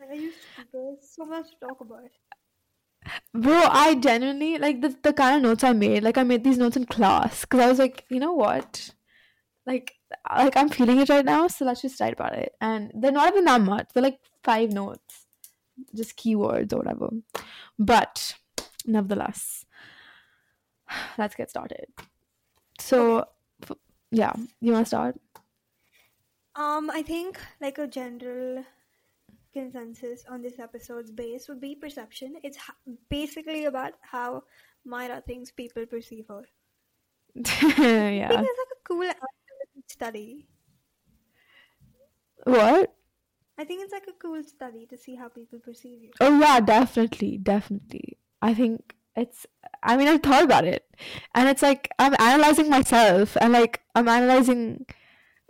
I 0.00 0.14
used 0.14 0.38
to 0.56 0.64
there's 0.72 1.14
so 1.14 1.24
much 1.24 1.50
to 1.50 1.56
talk 1.66 1.80
about. 1.80 2.10
Bro, 3.34 3.62
I 3.70 3.94
genuinely 3.96 4.58
like 4.58 4.80
the 4.80 4.96
the 5.02 5.12
kind 5.12 5.36
of 5.36 5.42
notes 5.42 5.64
I 5.64 5.72
made. 5.72 6.02
Like 6.02 6.18
I 6.18 6.22
made 6.22 6.44
these 6.44 6.58
notes 6.58 6.76
in 6.76 6.86
class 6.86 7.42
because 7.42 7.60
I 7.60 7.68
was 7.68 7.78
like, 7.78 8.04
you 8.08 8.18
know 8.18 8.32
what, 8.32 8.90
like 9.66 9.94
like 10.30 10.56
I'm 10.56 10.68
feeling 10.68 11.00
it 11.00 11.08
right 11.08 11.24
now, 11.24 11.48
so 11.48 11.64
let's 11.64 11.82
just 11.82 12.00
write 12.00 12.14
about 12.14 12.34
it. 12.34 12.54
And 12.60 12.92
they're 12.94 13.12
not 13.12 13.28
even 13.28 13.44
that 13.44 13.60
much. 13.60 13.88
They're 13.92 14.02
like 14.02 14.20
five 14.42 14.72
notes, 14.72 15.26
just 15.94 16.16
keywords 16.16 16.72
or 16.72 16.78
whatever. 16.78 17.10
But 17.78 18.34
nevertheless, 18.86 19.66
let's 21.18 21.34
get 21.34 21.50
started. 21.50 21.86
So, 22.78 23.26
f- 23.62 23.76
yeah, 24.10 24.32
you 24.60 24.72
want 24.72 24.86
to 24.86 24.88
start? 24.88 25.20
Um, 26.56 26.90
I 26.90 27.02
think 27.02 27.38
like 27.60 27.78
a 27.78 27.86
general 27.86 28.64
consensus 29.54 30.24
on 30.28 30.42
this 30.42 30.58
episode's 30.58 31.10
base 31.10 31.48
would 31.48 31.60
be 31.60 31.74
perception. 31.74 32.34
It's 32.42 32.58
basically 33.08 33.64
about 33.64 33.94
how 34.02 34.42
Myra 34.84 35.22
thinks 35.26 35.50
people 35.50 35.86
perceive 35.86 36.26
her. 36.28 36.42
yeah. 37.34 38.28
I 38.30 38.36
think 38.36 38.48
it's 38.50 38.60
like 38.62 38.74
a 38.74 38.84
cool 38.86 39.10
study. 39.88 40.46
What? 42.44 42.94
I 43.56 43.64
think 43.64 43.82
it's 43.82 43.92
like 43.92 44.08
a 44.08 44.18
cool 44.20 44.42
study 44.42 44.86
to 44.86 44.98
see 44.98 45.14
how 45.14 45.28
people 45.28 45.58
perceive 45.60 46.02
you. 46.02 46.10
Oh 46.20 46.38
yeah, 46.38 46.60
definitely, 46.60 47.38
definitely. 47.38 48.18
I 48.42 48.52
think 48.52 48.94
it's 49.16 49.46
I 49.82 49.96
mean 49.96 50.08
I've 50.08 50.22
thought 50.22 50.42
about 50.42 50.64
it. 50.64 50.84
And 51.34 51.48
it's 51.48 51.62
like 51.62 51.88
I'm 51.98 52.14
analyzing 52.18 52.68
myself 52.68 53.36
and 53.40 53.52
like 53.52 53.80
I'm 53.94 54.08
analyzing 54.08 54.86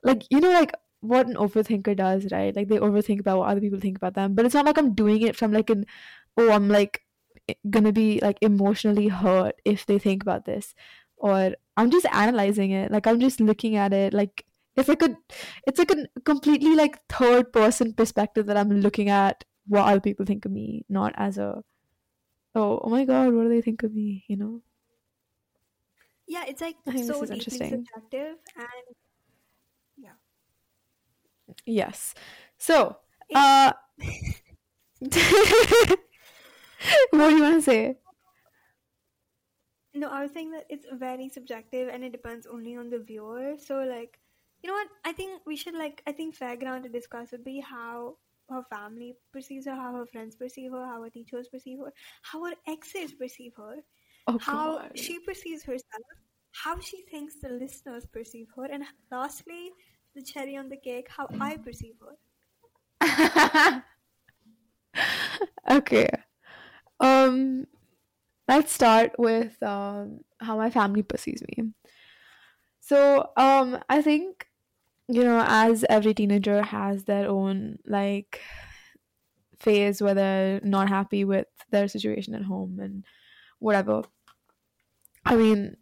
like 0.02 0.24
you 0.30 0.40
know 0.40 0.50
like 0.50 0.74
what 1.04 1.26
an 1.26 1.34
overthinker 1.34 1.96
does, 1.96 2.26
right? 2.32 2.54
Like 2.54 2.68
they 2.68 2.78
overthink 2.78 3.20
about 3.20 3.38
what 3.38 3.48
other 3.50 3.60
people 3.60 3.80
think 3.80 3.96
about 3.96 4.14
them. 4.14 4.34
But 4.34 4.46
it's 4.46 4.54
not 4.54 4.66
like 4.66 4.78
I'm 4.78 4.94
doing 4.94 5.22
it 5.22 5.36
from 5.36 5.52
like 5.52 5.70
an 5.70 5.86
oh 6.36 6.50
I'm 6.50 6.68
like 6.68 7.02
gonna 7.70 7.92
be 7.92 8.20
like 8.20 8.38
emotionally 8.40 9.08
hurt 9.08 9.56
if 9.64 9.86
they 9.86 9.98
think 9.98 10.22
about 10.22 10.44
this. 10.44 10.74
Or 11.16 11.54
I'm 11.76 11.90
just 11.90 12.06
analyzing 12.12 12.70
it. 12.70 12.90
Like 12.90 13.06
I'm 13.06 13.20
just 13.20 13.40
looking 13.40 13.76
at 13.76 13.92
it 13.92 14.12
like 14.14 14.44
it's 14.76 14.88
like 14.88 15.02
a 15.02 15.16
it's 15.66 15.78
like 15.78 15.90
a 15.92 16.06
completely 16.24 16.74
like 16.74 16.98
third 17.08 17.52
person 17.52 17.92
perspective 17.92 18.46
that 18.46 18.56
I'm 18.56 18.70
looking 18.80 19.08
at 19.08 19.44
what 19.66 19.86
other 19.86 20.00
people 20.00 20.26
think 20.26 20.44
of 20.44 20.52
me, 20.52 20.84
not 20.88 21.12
as 21.16 21.38
a 21.38 21.62
oh 22.54 22.80
oh 22.82 22.88
my 22.90 23.04
god, 23.04 23.32
what 23.32 23.44
do 23.44 23.48
they 23.48 23.62
think 23.62 23.82
of 23.82 23.94
me? 23.94 24.24
You 24.28 24.36
know? 24.36 24.62
Yeah, 26.26 26.44
it's 26.48 26.60
like 26.60 26.76
I 26.86 26.92
think 26.92 27.06
this 27.06 27.16
so 27.16 27.20
deeply 27.20 27.36
interesting. 27.36 27.70
subjective 27.70 28.36
and. 28.56 28.96
Yes. 31.66 32.14
So, 32.58 32.96
uh, 33.34 33.72
what 35.00 35.10
do 37.10 37.36
you 37.36 37.42
want 37.42 37.56
to 37.56 37.62
say? 37.62 37.96
No, 39.94 40.08
I 40.08 40.22
was 40.22 40.32
saying 40.32 40.50
that 40.52 40.66
it's 40.68 40.86
very 40.92 41.28
subjective 41.28 41.88
and 41.88 42.02
it 42.02 42.10
depends 42.10 42.46
only 42.46 42.76
on 42.76 42.90
the 42.90 42.98
viewer. 42.98 43.54
So, 43.56 43.78
like, 43.78 44.18
you 44.62 44.68
know 44.68 44.74
what? 44.74 44.88
I 45.04 45.12
think 45.12 45.42
we 45.46 45.56
should, 45.56 45.74
like, 45.74 46.02
I 46.06 46.12
think 46.12 46.34
fair 46.34 46.56
ground 46.56 46.82
to 46.84 46.88
discuss 46.90 47.30
would 47.32 47.44
be 47.44 47.60
how 47.60 48.16
her 48.50 48.62
family 48.70 49.14
perceives 49.32 49.66
her, 49.66 49.74
how 49.74 49.94
her 49.94 50.06
friends 50.06 50.34
perceive 50.36 50.72
her, 50.72 50.84
how 50.84 51.02
her 51.02 51.10
teachers 51.10 51.48
perceive 51.48 51.78
her, 51.78 51.92
how 52.22 52.44
her 52.44 52.54
exes 52.66 53.12
perceive 53.12 53.52
her, 53.56 53.76
Oh 54.26 54.38
how 54.38 54.78
god. 54.78 54.92
she 54.94 55.18
perceives 55.20 55.62
herself, 55.62 56.02
how 56.52 56.78
she 56.80 57.02
thinks 57.10 57.36
the 57.40 57.50
listeners 57.50 58.06
perceive 58.06 58.48
her, 58.56 58.64
and 58.64 58.84
lastly, 59.10 59.70
the 60.14 60.22
cherry 60.22 60.56
on 60.56 60.68
the 60.68 60.76
cake, 60.76 61.08
how 61.10 61.28
I 61.40 61.56
perceive 61.56 61.96
her. 62.00 63.82
okay. 65.70 66.08
Um, 67.00 67.66
let's 68.48 68.72
start 68.72 69.12
with 69.18 69.62
um 69.62 70.20
how 70.40 70.56
my 70.56 70.70
family 70.70 71.02
perceives 71.02 71.42
me. 71.42 71.72
So, 72.80 73.30
um, 73.36 73.78
I 73.88 74.02
think 74.02 74.46
you 75.08 75.24
know, 75.24 75.44
as 75.46 75.84
every 75.90 76.14
teenager 76.14 76.62
has 76.62 77.04
their 77.04 77.28
own 77.28 77.78
like 77.86 78.40
phase 79.58 80.00
where 80.02 80.14
they're 80.14 80.60
not 80.62 80.88
happy 80.88 81.24
with 81.24 81.46
their 81.70 81.88
situation 81.88 82.34
at 82.34 82.42
home 82.42 82.78
and 82.80 83.04
whatever. 83.58 84.02
I 85.24 85.36
mean, 85.36 85.76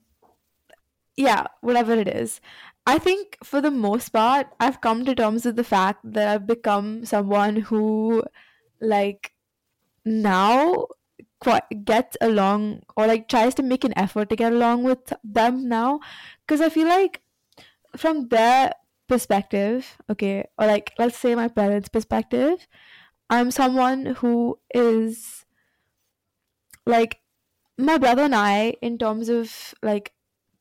yeah, 1.16 1.46
whatever 1.60 1.92
it 1.94 2.08
is. 2.08 2.40
I 2.86 2.98
think 2.98 3.38
for 3.44 3.60
the 3.60 3.70
most 3.70 4.10
part, 4.10 4.48
I've 4.58 4.80
come 4.80 5.04
to 5.04 5.14
terms 5.14 5.44
with 5.44 5.56
the 5.56 5.64
fact 5.64 6.00
that 6.04 6.28
I've 6.28 6.46
become 6.46 7.04
someone 7.04 7.56
who, 7.56 8.24
like, 8.80 9.32
now 10.04 10.88
quite 11.40 11.84
gets 11.84 12.16
along 12.20 12.82
or 12.96 13.06
like 13.06 13.28
tries 13.28 13.54
to 13.54 13.62
make 13.62 13.84
an 13.84 13.92
effort 13.98 14.30
to 14.30 14.36
get 14.36 14.52
along 14.52 14.84
with 14.84 15.12
them 15.24 15.68
now. 15.68 16.00
Because 16.46 16.60
I 16.60 16.68
feel 16.70 16.88
like 16.88 17.22
from 17.96 18.28
their 18.28 18.72
perspective, 19.08 19.98
okay, 20.10 20.46
or 20.58 20.66
like 20.66 20.92
let's 20.98 21.18
say 21.18 21.34
my 21.34 21.48
parents' 21.48 21.88
perspective, 21.88 22.68
I'm 23.30 23.50
someone 23.50 24.06
who 24.18 24.58
is 24.74 25.46
like 26.86 27.20
my 27.78 27.98
brother 27.98 28.22
and 28.22 28.34
I, 28.34 28.76
in 28.82 28.98
terms 28.98 29.28
of 29.28 29.74
like 29.82 30.12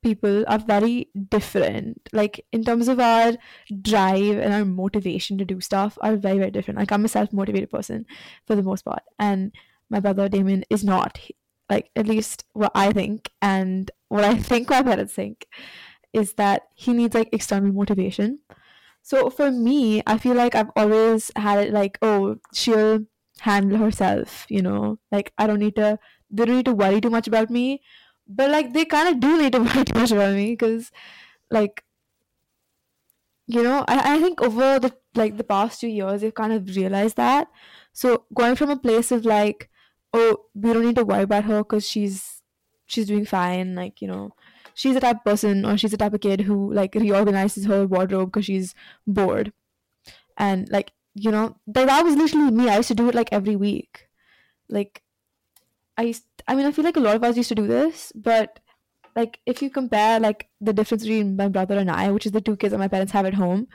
people, 0.02 0.44
are 0.48 0.60
very 0.60 1.10
different. 1.30 2.10
Like 2.14 2.46
in 2.52 2.64
terms 2.64 2.88
of 2.88 3.00
our 3.00 3.34
drive 3.82 4.38
and 4.38 4.54
our 4.54 4.66
motivation 4.66 5.38
to 5.38 5.46
do 5.46 5.62
stuff, 5.62 5.98
are 6.02 6.16
very 6.16 6.38
very 6.38 6.52
different. 6.52 6.80
Like 6.80 6.92
I'm 6.92 7.06
a 7.06 7.10
self 7.10 7.34
motivated 7.34 7.70
person 7.70 8.06
for 8.46 8.56
the 8.56 8.64
most 8.64 8.84
part, 8.86 9.04
and 9.20 9.52
my 9.90 10.00
brother 10.00 10.30
Damien 10.30 10.64
is 10.70 10.84
not. 10.84 11.20
Like 11.70 11.90
at 11.96 12.08
least 12.08 12.44
what 12.54 12.72
I 12.76 12.92
think 12.92 13.30
and 13.42 13.90
what 14.10 14.26
I 14.26 14.36
think 14.50 14.70
my 14.70 14.84
parents 14.84 15.14
think 15.14 15.48
is 16.14 16.34
that 16.34 16.64
he 16.76 16.94
needs 16.94 17.16
like 17.16 17.30
external 17.32 17.72
motivation. 17.72 18.40
So 19.04 19.30
for 19.30 19.52
me, 19.52 20.04
I 20.06 20.18
feel 20.18 20.36
like 20.36 20.56
I've 20.56 20.72
always 20.76 21.32
had 21.36 21.60
it 21.68 21.74
like, 21.74 21.98
oh, 22.02 22.38
she'll 22.54 23.06
handle 23.40 23.78
herself, 23.80 24.46
you 24.50 24.62
know, 24.62 25.00
like 25.12 25.34
I 25.38 25.48
don't 25.48 25.60
need 25.60 25.76
to, 25.76 25.98
they 26.30 26.46
don't 26.46 26.58
need 26.58 26.66
to 26.66 26.74
worry 26.74 27.02
too 27.02 27.10
much 27.10 27.28
about 27.28 27.50
me. 27.50 27.82
But 28.36 28.52
like 28.52 28.74
they 28.74 28.86
kind 28.86 29.10
of 29.10 29.20
do 29.20 29.38
need 29.38 29.54
to 29.54 29.60
worry 29.60 29.86
too 29.86 30.00
much 30.00 30.12
about 30.12 30.36
me 30.36 30.52
because, 30.52 30.92
like, 31.52 31.84
you 33.48 33.64
know, 33.64 33.84
I, 33.88 34.16
I 34.16 34.20
think 34.20 34.42
over 34.42 34.80
the 34.80 34.96
like 35.16 35.38
the 35.38 35.44
past 35.44 35.82
two 35.82 35.88
years, 35.88 36.22
they've 36.22 36.34
kind 36.34 36.54
of 36.54 36.76
realized 36.76 37.18
that. 37.18 37.50
So 37.94 38.26
going 38.34 38.56
from 38.56 38.70
a 38.70 38.78
place 38.78 39.12
of 39.12 39.26
like, 39.26 39.70
oh, 40.14 40.46
we 40.54 40.74
don't 40.74 40.86
need 40.86 40.96
to 40.96 41.06
worry 41.06 41.24
about 41.24 41.46
her 41.46 41.60
because 41.60 41.88
she's 41.88 42.42
she's 42.86 43.08
doing 43.08 43.26
fine. 43.26 43.76
Like 43.76 44.02
you 44.02 44.08
know, 44.08 44.32
she's 44.74 44.94
the 44.94 45.02
type 45.02 45.18
of 45.18 45.24
person 45.26 45.66
or 45.66 45.78
she's 45.78 45.92
the 45.92 45.98
type 45.98 46.14
of 46.14 46.22
kid 46.22 46.42
who 46.42 46.74
like 46.74 46.96
reorganizes 46.96 47.66
her 47.66 47.86
wardrobe 47.88 48.32
because 48.32 48.46
she's 48.46 48.74
bored, 49.08 49.54
and 50.38 50.70
like 50.70 50.92
you 51.14 51.32
know, 51.32 51.58
that, 51.68 51.88
that 51.88 52.04
was 52.04 52.16
literally 52.16 52.52
me. 52.52 52.70
I 52.70 52.78
used 52.78 52.88
to 52.90 52.96
do 52.96 53.10
it 53.10 53.16
like 53.16 53.30
every 53.34 53.56
week. 53.56 54.08
Like, 54.70 55.04
I. 55.98 56.14
I 56.48 56.56
mean, 56.56 56.66
I 56.66 56.72
feel 56.72 56.86
like 56.86 56.98
a 56.98 57.02
lot 57.02 57.16
of 57.16 57.24
us 57.24 57.38
used 57.38 57.50
to 57.50 57.56
do 57.56 57.68
this, 57.68 58.12
but 58.16 58.60
like 59.16 59.40
if 59.46 59.62
you 59.62 59.70
compare 59.70 60.20
like 60.20 60.50
the 60.60 60.74
difference 60.74 61.04
between 61.04 61.36
my 61.36 61.48
brother 61.48 61.78
and 61.78 61.92
I, 61.92 62.12
which 62.12 62.26
is 62.26 62.32
the 62.32 62.42
two 62.42 62.56
kids 62.56 62.72
that 62.72 62.80
my 62.80 62.88
parents 62.88 63.14
have 63.14 63.26
at 63.26 63.34
home, 63.34 63.68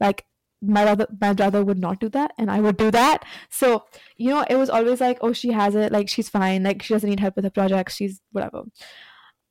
like 0.00 0.24
my 0.62 0.84
brother 0.84 1.06
my 1.20 1.32
brother 1.32 1.64
would 1.64 1.78
not 1.78 2.00
do 2.00 2.08
that 2.10 2.32
and 2.38 2.50
I 2.50 2.60
would 2.60 2.76
do 2.76 2.90
that. 2.90 3.24
So, 3.50 3.84
you 4.16 4.30
know, 4.30 4.44
it 4.48 4.56
was 4.56 4.70
always 4.70 5.00
like, 5.00 5.18
oh, 5.22 5.32
she 5.32 5.52
has 5.52 5.74
it, 5.74 5.92
like 5.92 6.08
she's 6.08 6.28
fine, 6.28 6.64
like 6.64 6.82
she 6.82 6.94
doesn't 6.94 7.08
need 7.08 7.20
help 7.20 7.36
with 7.36 7.44
her 7.44 7.50
projects, 7.50 7.96
she's 7.96 8.20
whatever. 8.32 8.64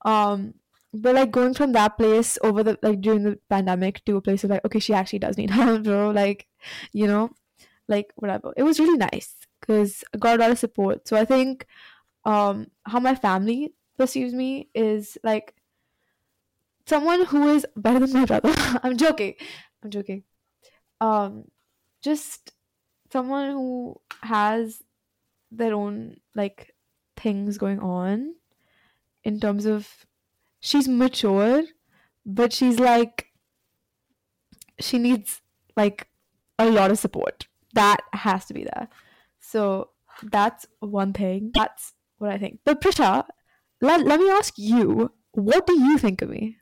Um 0.06 0.56
but 0.94 1.16
like 1.16 1.32
going 1.32 1.54
from 1.54 1.72
that 1.74 1.98
place 1.98 2.38
over 2.44 2.64
the 2.64 2.78
like 2.82 3.02
during 3.02 3.24
the 3.24 3.40
pandemic 3.50 4.04
to 4.06 4.18
a 4.18 4.22
place 4.22 4.44
of 4.44 4.50
like, 4.50 4.66
okay, 4.66 4.80
she 4.80 4.94
actually 4.94 5.20
does 5.20 5.38
need 5.38 5.52
help, 5.60 5.84
bro. 5.84 6.12
Like, 6.12 6.48
you 6.94 7.08
know, 7.08 7.32
like 7.88 8.12
whatever. 8.16 8.54
It 8.58 8.64
was 8.64 8.80
really 8.80 8.98
nice 8.98 9.36
because 9.62 10.04
I 10.14 10.18
got 10.18 10.40
a 10.40 10.42
lot 10.42 10.52
of 10.52 10.60
support. 10.60 11.08
So 11.08 11.18
I 11.18 11.26
think 11.26 11.66
um 12.26 12.68
how 12.86 13.00
my 13.00 13.16
family 13.16 13.74
perceives 13.98 14.34
me 14.34 14.70
is 14.74 15.18
like 15.24 15.54
someone 16.90 17.26
who 17.26 17.50
is 17.50 17.66
better 17.78 18.00
than 18.00 18.14
my 18.14 18.26
brother. 18.26 18.54
I'm 18.84 18.98
joking. 18.98 19.36
I'm 19.84 19.92
joking. 19.92 20.24
Um, 21.00 21.46
just 22.02 22.52
someone 23.12 23.52
who 23.52 24.02
has 24.24 24.82
their 25.52 25.74
own 25.74 26.18
like 26.36 26.74
things 27.16 27.58
going 27.58 27.80
on 27.80 28.36
in 29.24 29.40
terms 29.40 29.66
of 29.66 30.06
she's 30.60 30.88
mature, 30.88 31.64
but 32.26 32.52
she's 32.54 32.80
like 32.80 33.28
she 34.80 34.98
needs 34.98 35.42
like 35.76 36.08
a 36.58 36.70
lot 36.70 36.92
of 36.92 36.98
support. 36.98 37.48
That 37.74 38.00
has 38.14 38.46
to 38.46 38.54
be 38.54 38.64
there. 38.64 38.90
So 39.40 39.90
that's 40.24 40.66
one 40.80 41.14
thing. 41.14 41.52
That's 41.54 41.94
what 42.20 42.32
I 42.32 42.38
think. 42.38 42.60
But 42.66 42.82
Prisha, 42.82 43.26
let, 43.82 44.06
let 44.06 44.20
me 44.20 44.30
ask 44.30 44.54
you, 44.58 45.12
what 45.32 45.68
do 45.68 45.80
you 45.80 45.98
think 45.98 46.22
of 46.22 46.30
me? 46.30 46.58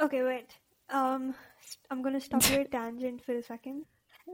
Okay, 0.00 0.22
wait. 0.22 0.56
Um, 0.90 1.34
I'm 1.90 2.02
gonna 2.02 2.20
stop 2.20 2.48
your 2.50 2.64
tangent 2.76 3.24
for 3.24 3.32
a 3.32 3.42
second. 3.42 3.86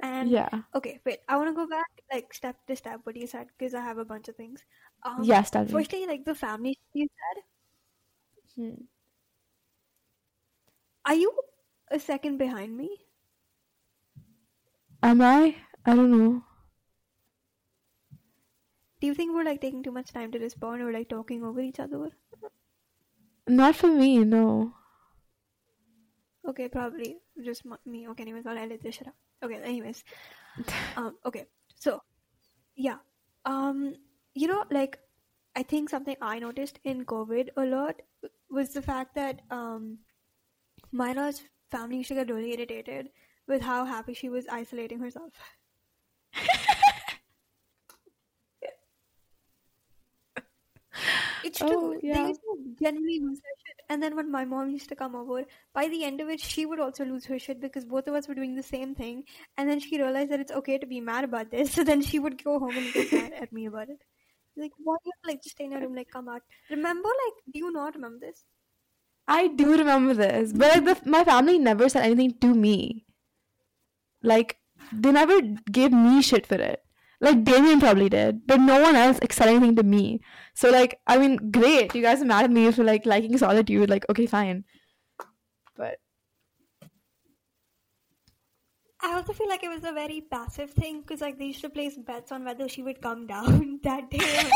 And 0.02 0.30
Yeah. 0.30 0.50
okay, 0.74 1.00
wait. 1.06 1.20
I 1.28 1.36
want 1.36 1.48
to 1.50 1.54
go 1.54 1.66
back 1.68 1.86
like 2.12 2.32
step 2.34 2.56
to 2.66 2.76
step 2.76 3.00
what 3.04 3.16
you 3.16 3.26
said 3.26 3.48
because 3.56 3.74
I 3.74 3.80
have 3.80 3.98
a 3.98 4.04
bunch 4.04 4.28
of 4.28 4.36
things. 4.36 4.64
Um, 5.04 5.22
Yes, 5.24 5.52
me. 5.54 5.66
firstly, 5.66 6.06
like 6.06 6.24
the 6.24 6.34
family 6.34 6.78
you 6.94 7.08
said. 7.08 7.42
Hmm. 8.56 8.84
Are 11.06 11.14
you 11.14 11.32
a 11.90 11.98
second 11.98 12.36
behind 12.38 12.76
me? 12.76 13.06
Am 15.02 15.20
I? 15.22 15.56
I 15.86 15.94
don't 15.94 16.10
know. 16.10 16.44
Do 19.04 19.08
you 19.08 19.14
think 19.14 19.34
we're 19.34 19.44
like 19.44 19.60
taking 19.60 19.82
too 19.82 19.92
much 19.92 20.14
time 20.14 20.32
to 20.32 20.38
respond 20.38 20.80
or 20.80 20.90
like 20.90 21.10
talking 21.10 21.42
over 21.44 21.60
each 21.60 21.78
other? 21.78 22.08
Not 23.46 23.76
for 23.76 23.88
me, 23.88 24.20
no. 24.20 24.72
Okay, 26.48 26.68
probably 26.70 27.18
just 27.44 27.66
me. 27.84 28.08
Okay, 28.08 28.22
anyways, 28.22 28.46
I'll 28.46 28.56
edit 28.56 28.82
this 28.82 28.94
shit 28.94 29.08
up. 29.08 29.14
Okay, 29.42 29.60
anyways, 29.62 30.02
um, 30.96 31.18
okay, 31.26 31.44
so 31.74 32.00
yeah, 32.76 32.96
um, 33.44 33.94
you 34.32 34.48
know, 34.48 34.64
like 34.70 34.98
I 35.54 35.64
think 35.64 35.90
something 35.90 36.16
I 36.22 36.38
noticed 36.38 36.78
in 36.84 37.04
COVID 37.04 37.50
a 37.58 37.66
lot 37.66 38.00
was 38.48 38.70
the 38.70 38.80
fact 38.80 39.16
that 39.16 39.42
um, 39.50 39.98
Myra's 40.92 41.42
family 41.70 41.98
used 41.98 42.08
to 42.08 42.14
get 42.14 42.30
really 42.30 42.54
irritated 42.54 43.10
with 43.46 43.60
how 43.60 43.84
happy 43.84 44.14
she 44.14 44.30
was 44.30 44.46
isolating 44.48 44.98
herself. 44.98 45.34
It's 51.42 51.62
true. 51.62 51.94
Oh, 51.94 52.00
They 52.10 52.20
used 52.22 52.40
to 52.40 52.74
generally 52.82 53.20
lose 53.20 53.40
their 53.40 53.52
shit. 53.66 53.80
And 53.88 54.02
then 54.02 54.16
when 54.16 54.30
my 54.30 54.44
mom 54.44 54.70
used 54.70 54.88
to 54.88 54.96
come 54.96 55.14
over, 55.14 55.44
by 55.72 55.88
the 55.88 56.04
end 56.04 56.20
of 56.20 56.28
it, 56.28 56.40
she 56.40 56.66
would 56.66 56.80
also 56.80 57.04
lose 57.04 57.26
her 57.26 57.38
shit 57.38 57.60
because 57.60 57.84
both 57.84 58.08
of 58.08 58.14
us 58.14 58.26
were 58.26 58.34
doing 58.34 58.54
the 58.56 58.62
same 58.62 58.94
thing. 58.94 59.24
And 59.56 59.68
then 59.68 59.78
she 59.80 60.00
realized 60.00 60.30
that 60.30 60.40
it's 60.40 60.52
okay 60.52 60.78
to 60.78 60.86
be 60.86 61.00
mad 61.00 61.24
about 61.24 61.50
this. 61.50 61.72
So 61.74 61.84
then 61.84 62.02
she 62.02 62.18
would 62.18 62.42
go 62.42 62.58
home 62.58 62.76
and 62.76 62.92
get 62.92 63.12
mad 63.12 63.32
at 63.32 63.52
me 63.52 63.66
about 63.66 63.90
it. 63.90 64.02
Like, 64.56 64.72
why 64.78 64.96
you 65.04 65.12
like 65.26 65.42
just 65.42 65.56
stay 65.56 65.64
in 65.64 65.72
your 65.72 65.80
room? 65.82 65.94
Like, 65.94 66.10
come 66.10 66.28
out. 66.28 66.42
Remember, 66.70 67.08
like, 67.08 67.44
do 67.52 67.58
you 67.60 67.72
not 67.72 67.94
remember 67.94 68.20
this? 68.26 68.44
I 69.28 69.48
do 69.48 69.76
remember 69.76 70.14
this, 70.14 70.52
but 70.54 70.82
like 70.82 71.02
the, 71.02 71.10
my 71.10 71.24
family 71.24 71.58
never 71.58 71.88
said 71.90 72.04
anything 72.04 72.38
to 72.38 72.54
me. 72.54 73.04
Like 74.22 74.58
they 74.92 75.12
never 75.12 75.40
gave 75.70 75.92
me 75.92 76.20
shit 76.22 76.46
for 76.46 76.56
it. 76.56 76.83
Like 77.20 77.44
Damien 77.44 77.80
probably 77.80 78.08
did, 78.08 78.46
but 78.46 78.60
no 78.60 78.80
one 78.80 78.96
else 78.96 79.18
said 79.30 79.48
anything 79.48 79.76
to 79.76 79.82
me. 79.82 80.20
So 80.54 80.70
like, 80.70 81.00
I 81.06 81.18
mean, 81.18 81.50
great. 81.50 81.94
You 81.94 82.02
guys 82.02 82.22
are 82.22 82.26
mad 82.26 82.44
at 82.44 82.50
me 82.50 82.70
for 82.72 82.84
like 82.84 83.06
liking 83.06 83.38
solitude. 83.38 83.88
Like, 83.88 84.04
okay, 84.10 84.26
fine. 84.26 84.64
But 85.76 85.98
I 89.00 89.14
also 89.14 89.32
feel 89.32 89.48
like 89.48 89.62
it 89.62 89.68
was 89.68 89.84
a 89.84 89.92
very 89.92 90.22
passive 90.30 90.70
thing 90.70 91.00
because, 91.00 91.20
like, 91.20 91.38
they 91.38 91.46
used 91.46 91.60
to 91.60 91.68
place 91.68 91.98
bets 91.98 92.32
on 92.32 92.44
whether 92.44 92.68
she 92.68 92.82
would 92.82 93.02
come 93.02 93.26
down 93.26 93.80
that 93.84 94.10
day. 94.10 94.18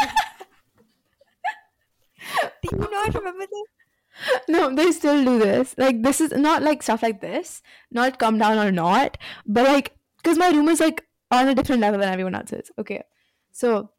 do 2.62 2.68
you 2.72 2.78
not 2.78 3.14
remember 3.14 3.44
this? 3.44 3.68
no, 4.48 4.74
they 4.74 4.90
still 4.92 5.24
do 5.24 5.38
this. 5.38 5.74
Like 5.78 6.02
this 6.02 6.20
is 6.20 6.32
not 6.32 6.62
like 6.62 6.82
stuff 6.82 7.02
like 7.02 7.20
this, 7.20 7.62
not 7.90 8.18
come 8.18 8.38
down 8.38 8.58
or 8.58 8.72
not, 8.72 9.16
but 9.46 9.64
like 9.64 9.96
because 10.16 10.38
my 10.38 10.48
room 10.48 10.68
is 10.68 10.80
like 10.80 11.04
on 11.30 11.48
a 11.48 11.54
different 11.54 11.80
level 11.80 12.00
than 12.00 12.08
everyone 12.12 12.34
else's. 12.34 12.70
Okay, 12.78 13.02
so 13.52 13.90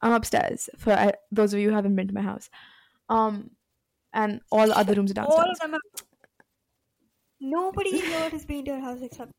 I'm 0.00 0.12
upstairs. 0.12 0.68
For 0.78 0.92
uh, 0.92 1.12
those 1.30 1.52
of 1.54 1.60
you 1.60 1.68
who 1.70 1.74
haven't 1.74 1.96
been 1.96 2.08
to 2.08 2.14
my 2.14 2.22
house, 2.22 2.48
um, 3.08 3.50
and 4.12 4.40
all 4.50 4.66
the 4.66 4.76
other 4.76 4.94
rooms 4.94 5.12
are 5.12 5.24
All 5.24 5.36
downstairs. 5.36 5.58
of 5.62 5.70
them 5.70 5.74
are. 5.74 5.80
Nobody 7.40 8.00
here 8.00 8.30
has 8.30 8.44
been 8.44 8.64
to 8.64 8.70
your 8.72 8.80
house 8.80 9.00
except. 9.02 9.32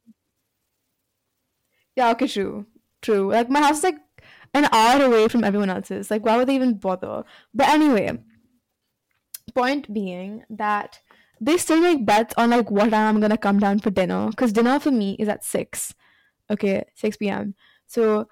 Yeah, 1.96 2.10
okay, 2.12 2.28
true, 2.28 2.65
true. 3.02 3.32
Like 3.32 3.50
my 3.50 3.62
house 3.62 3.78
is 3.78 3.84
like 3.84 3.98
an 4.54 4.67
hour 4.72 5.04
away 5.06 5.28
from 5.28 5.43
everyone 5.43 5.69
else's. 5.69 6.12
Like 6.12 6.26
why 6.26 6.38
would 6.38 6.48
they 6.48 6.56
even 6.56 6.78
bother? 6.78 7.24
But 7.54 7.69
anyway, 7.69 8.17
point 9.54 9.93
being 9.93 10.43
that 10.50 11.00
they 11.39 11.58
still 11.58 11.80
make 11.82 12.06
bets 12.06 12.34
on 12.38 12.50
like 12.50 12.72
what 12.72 12.89
time 12.89 13.15
I'm 13.15 13.22
gonna 13.22 13.38
come 13.38 13.60
down 13.60 13.80
for 13.80 13.89
dinner 13.89 14.28
because 14.30 14.54
dinner 14.54 14.80
for 14.80 14.91
me 14.91 15.15
is 15.19 15.28
at 15.30 15.43
six. 15.46 15.93
Okay, 16.49 16.84
six 16.95 17.17
p.m. 17.17 17.56
So 17.88 18.27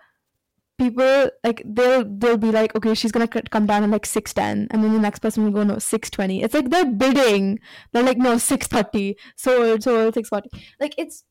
people 0.78 1.30
like 1.44 1.62
they'll 1.66 2.04
they'll 2.06 2.38
be 2.38 2.52
like, 2.52 2.76
okay, 2.76 2.94
she's 2.96 3.12
gonna 3.12 3.28
come 3.28 3.66
down 3.66 3.84
at 3.84 3.90
like 3.90 4.06
six 4.06 4.34
ten, 4.34 4.68
and 4.72 4.84
then 4.84 4.94
the 4.94 5.00
next 5.00 5.20
person 5.20 5.44
will 5.44 5.52
go 5.52 5.64
no 5.64 5.80
six 5.80 6.10
twenty. 6.10 6.42
It's 6.44 6.54
like 6.54 6.70
they're 6.70 6.86
bidding. 6.86 7.60
They're 7.92 8.04
like 8.04 8.18
no 8.18 8.38
six 8.38 8.68
thirty. 8.68 9.18
So 9.36 9.78
so 9.80 10.12
six 10.12 10.30
forty. 10.30 10.50
Like 10.80 10.96
it's 10.98 11.24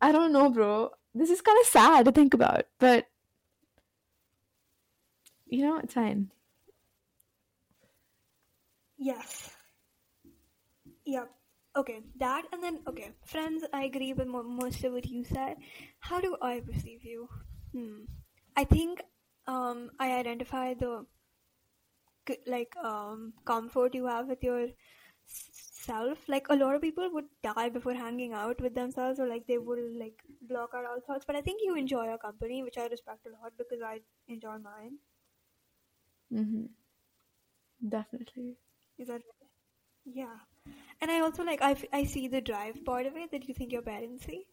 I 0.00 0.12
don't 0.12 0.32
know, 0.32 0.50
bro. 0.50 0.90
This 1.14 1.30
is 1.30 1.40
kind 1.40 1.58
of 1.60 1.66
sad 1.66 2.04
to 2.04 2.12
think 2.12 2.34
about, 2.34 2.64
but 2.78 3.06
you 5.46 5.62
know, 5.62 5.78
it's 5.78 5.94
fine. 5.94 6.30
Yes. 8.98 9.50
Yep. 11.04 11.30
Okay, 11.78 12.00
that 12.16 12.44
and 12.52 12.62
then 12.62 12.80
okay, 12.88 13.12
friends. 13.24 13.64
I 13.72 13.84
agree 13.84 14.12
with 14.12 14.26
mo- 14.26 14.42
most 14.42 14.82
of 14.84 14.92
what 14.92 15.06
you 15.06 15.24
said. 15.24 15.56
How 16.00 16.20
do 16.20 16.36
I 16.42 16.60
perceive 16.60 17.04
you? 17.04 17.28
Hmm. 17.72 18.04
I 18.56 18.64
think 18.64 19.02
um 19.46 19.90
I 20.00 20.12
identify 20.18 20.74
the 20.74 21.06
like 22.46 22.74
um 22.84 23.32
comfort 23.44 23.94
you 23.94 24.06
have 24.06 24.28
with 24.28 24.42
your 24.42 24.68
self. 25.26 26.28
Like 26.28 26.46
a 26.50 26.56
lot 26.56 26.74
of 26.74 26.82
people 26.82 27.10
would 27.12 27.26
die 27.42 27.68
before 27.68 27.94
hanging 27.94 28.32
out 28.32 28.60
with 28.60 28.74
themselves, 28.74 29.18
or 29.20 29.26
like 29.26 29.46
they 29.46 29.58
would 29.58 29.84
like 29.98 30.22
block 30.42 30.70
out 30.74 30.84
all 30.84 31.00
thoughts. 31.06 31.24
But 31.26 31.36
I 31.36 31.40
think 31.42 31.60
you 31.62 31.76
enjoy 31.76 32.04
your 32.04 32.18
company, 32.18 32.62
which 32.62 32.78
I 32.78 32.86
respect 32.86 33.26
a 33.26 33.30
lot 33.30 33.52
because 33.58 33.82
I 33.82 34.00
enjoy 34.28 34.58
mine. 34.58 34.98
Mm-hmm. 36.32 36.66
Definitely. 37.88 38.56
Is 38.98 39.08
that 39.08 39.14
right? 39.14 39.37
Yeah. 40.14 40.38
And 41.00 41.10
I 41.10 41.20
also 41.20 41.44
like 41.44 41.62
I, 41.62 41.72
f- 41.72 41.84
I 41.92 42.04
see 42.04 42.28
the 42.28 42.40
drive 42.40 42.84
part 42.84 43.06
of 43.06 43.16
it 43.16 43.30
that 43.32 43.48
you 43.48 43.54
think 43.54 43.72
your 43.72 43.82
parents 43.82 44.26
see. 44.26 44.44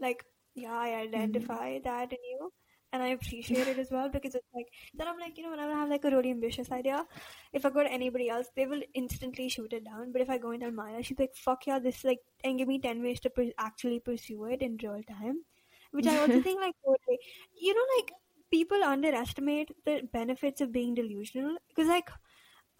Like, 0.00 0.24
yeah, 0.54 0.72
I 0.74 0.94
identify 1.02 1.80
that 1.84 2.12
in 2.12 2.18
you 2.30 2.52
and 2.92 3.02
I 3.02 3.08
appreciate 3.08 3.68
it 3.68 3.78
as 3.78 3.90
well 3.90 4.08
because 4.08 4.34
it's 4.34 4.48
like 4.54 4.68
then 4.94 5.08
I'm 5.08 5.18
like, 5.18 5.36
you 5.38 5.44
know, 5.44 5.50
when 5.50 5.60
I 5.60 5.68
have 5.80 5.88
like 5.90 6.04
a 6.04 6.10
really 6.10 6.30
ambitious 6.30 6.70
idea, 6.72 7.04
if 7.52 7.66
I 7.66 7.70
go 7.70 7.82
to 7.82 7.92
anybody 7.92 8.28
else, 8.30 8.48
they 8.56 8.66
will 8.66 8.82
instantly 8.94 9.48
shoot 9.48 9.72
it 9.72 9.84
down. 9.84 10.12
But 10.12 10.22
if 10.22 10.30
I 10.30 10.38
go 10.38 10.52
and 10.52 10.62
tell 10.62 10.72
Myra, 10.72 11.02
she's 11.02 11.18
like, 11.18 11.34
fuck 11.36 11.66
yeah, 11.66 11.78
this 11.80 12.04
like 12.04 12.20
and 12.44 12.58
give 12.58 12.68
me 12.68 12.80
ten 12.80 13.02
ways 13.02 13.20
to 13.20 13.30
per- 13.30 13.52
actually 13.58 14.00
pursue 14.00 14.44
it 14.46 14.62
in 14.62 14.78
real 14.82 15.02
time. 15.08 15.44
which 15.92 16.06
I 16.06 16.18
also 16.18 16.40
think 16.42 16.60
like 16.60 16.74
totally, 16.84 17.18
you 17.60 17.74
know, 17.74 17.86
like 17.98 18.12
people 18.50 18.82
underestimate 18.84 19.70
the 19.86 20.02
benefits 20.12 20.60
of 20.60 20.72
being 20.72 20.94
delusional 20.94 21.56
because 21.68 21.88
like, 21.88 22.10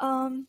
um, 0.00 0.46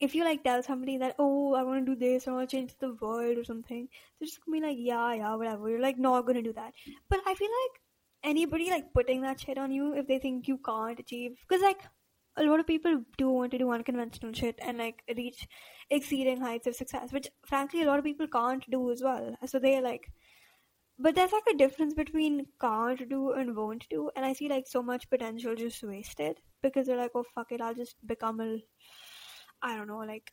if 0.00 0.14
you 0.14 0.24
like 0.24 0.44
tell 0.44 0.62
somebody 0.62 0.98
that 0.98 1.16
oh 1.18 1.54
I 1.54 1.62
want 1.62 1.86
to 1.86 1.94
do 1.94 1.98
this 1.98 2.28
I 2.28 2.32
want 2.32 2.48
to 2.50 2.56
change 2.56 2.74
the 2.78 2.94
world 3.00 3.38
or 3.38 3.44
something, 3.44 3.88
they're 4.18 4.26
just 4.26 4.44
gonna 4.44 4.60
be 4.60 4.66
like 4.66 4.76
yeah 4.78 5.14
yeah 5.14 5.34
whatever. 5.34 5.68
You're 5.70 5.80
like 5.80 5.98
not 5.98 6.26
gonna 6.26 6.42
do 6.42 6.52
that. 6.52 6.72
But 7.08 7.20
I 7.26 7.34
feel 7.34 7.50
like 7.64 7.80
anybody 8.24 8.70
like 8.70 8.92
putting 8.92 9.22
that 9.22 9.40
shit 9.40 9.58
on 9.58 9.70
you 9.70 9.94
if 9.94 10.06
they 10.06 10.18
think 10.18 10.48
you 10.48 10.58
can't 10.58 10.98
achieve 10.98 11.36
because 11.48 11.62
like 11.62 11.80
a 12.36 12.44
lot 12.44 12.60
of 12.60 12.66
people 12.66 13.02
do 13.16 13.30
want 13.30 13.50
to 13.52 13.58
do 13.58 13.70
unconventional 13.70 14.32
shit 14.32 14.58
and 14.60 14.78
like 14.78 15.02
reach 15.16 15.46
exceeding 15.90 16.40
heights 16.40 16.66
of 16.66 16.74
success, 16.74 17.12
which 17.12 17.28
frankly 17.46 17.82
a 17.82 17.86
lot 17.86 17.98
of 17.98 18.04
people 18.04 18.26
can't 18.26 18.68
do 18.70 18.90
as 18.90 19.02
well. 19.02 19.36
So 19.46 19.58
they're 19.58 19.80
like, 19.80 20.10
but 20.98 21.14
there's 21.14 21.32
like 21.32 21.54
a 21.54 21.56
difference 21.56 21.94
between 21.94 22.46
can't 22.60 23.08
do 23.08 23.32
and 23.32 23.56
won't 23.56 23.86
do, 23.88 24.10
and 24.16 24.24
I 24.24 24.32
see 24.32 24.48
like 24.48 24.66
so 24.66 24.82
much 24.82 25.08
potential 25.10 25.54
just 25.54 25.82
wasted 25.82 26.38
because 26.62 26.86
they're 26.86 26.96
like, 26.96 27.12
oh 27.14 27.24
fuck 27.34 27.52
it, 27.52 27.60
I'll 27.60 27.74
just 27.74 27.96
become 28.06 28.40
a, 28.40 28.58
I 29.66 29.76
don't 29.76 29.88
know, 29.88 29.98
like, 29.98 30.32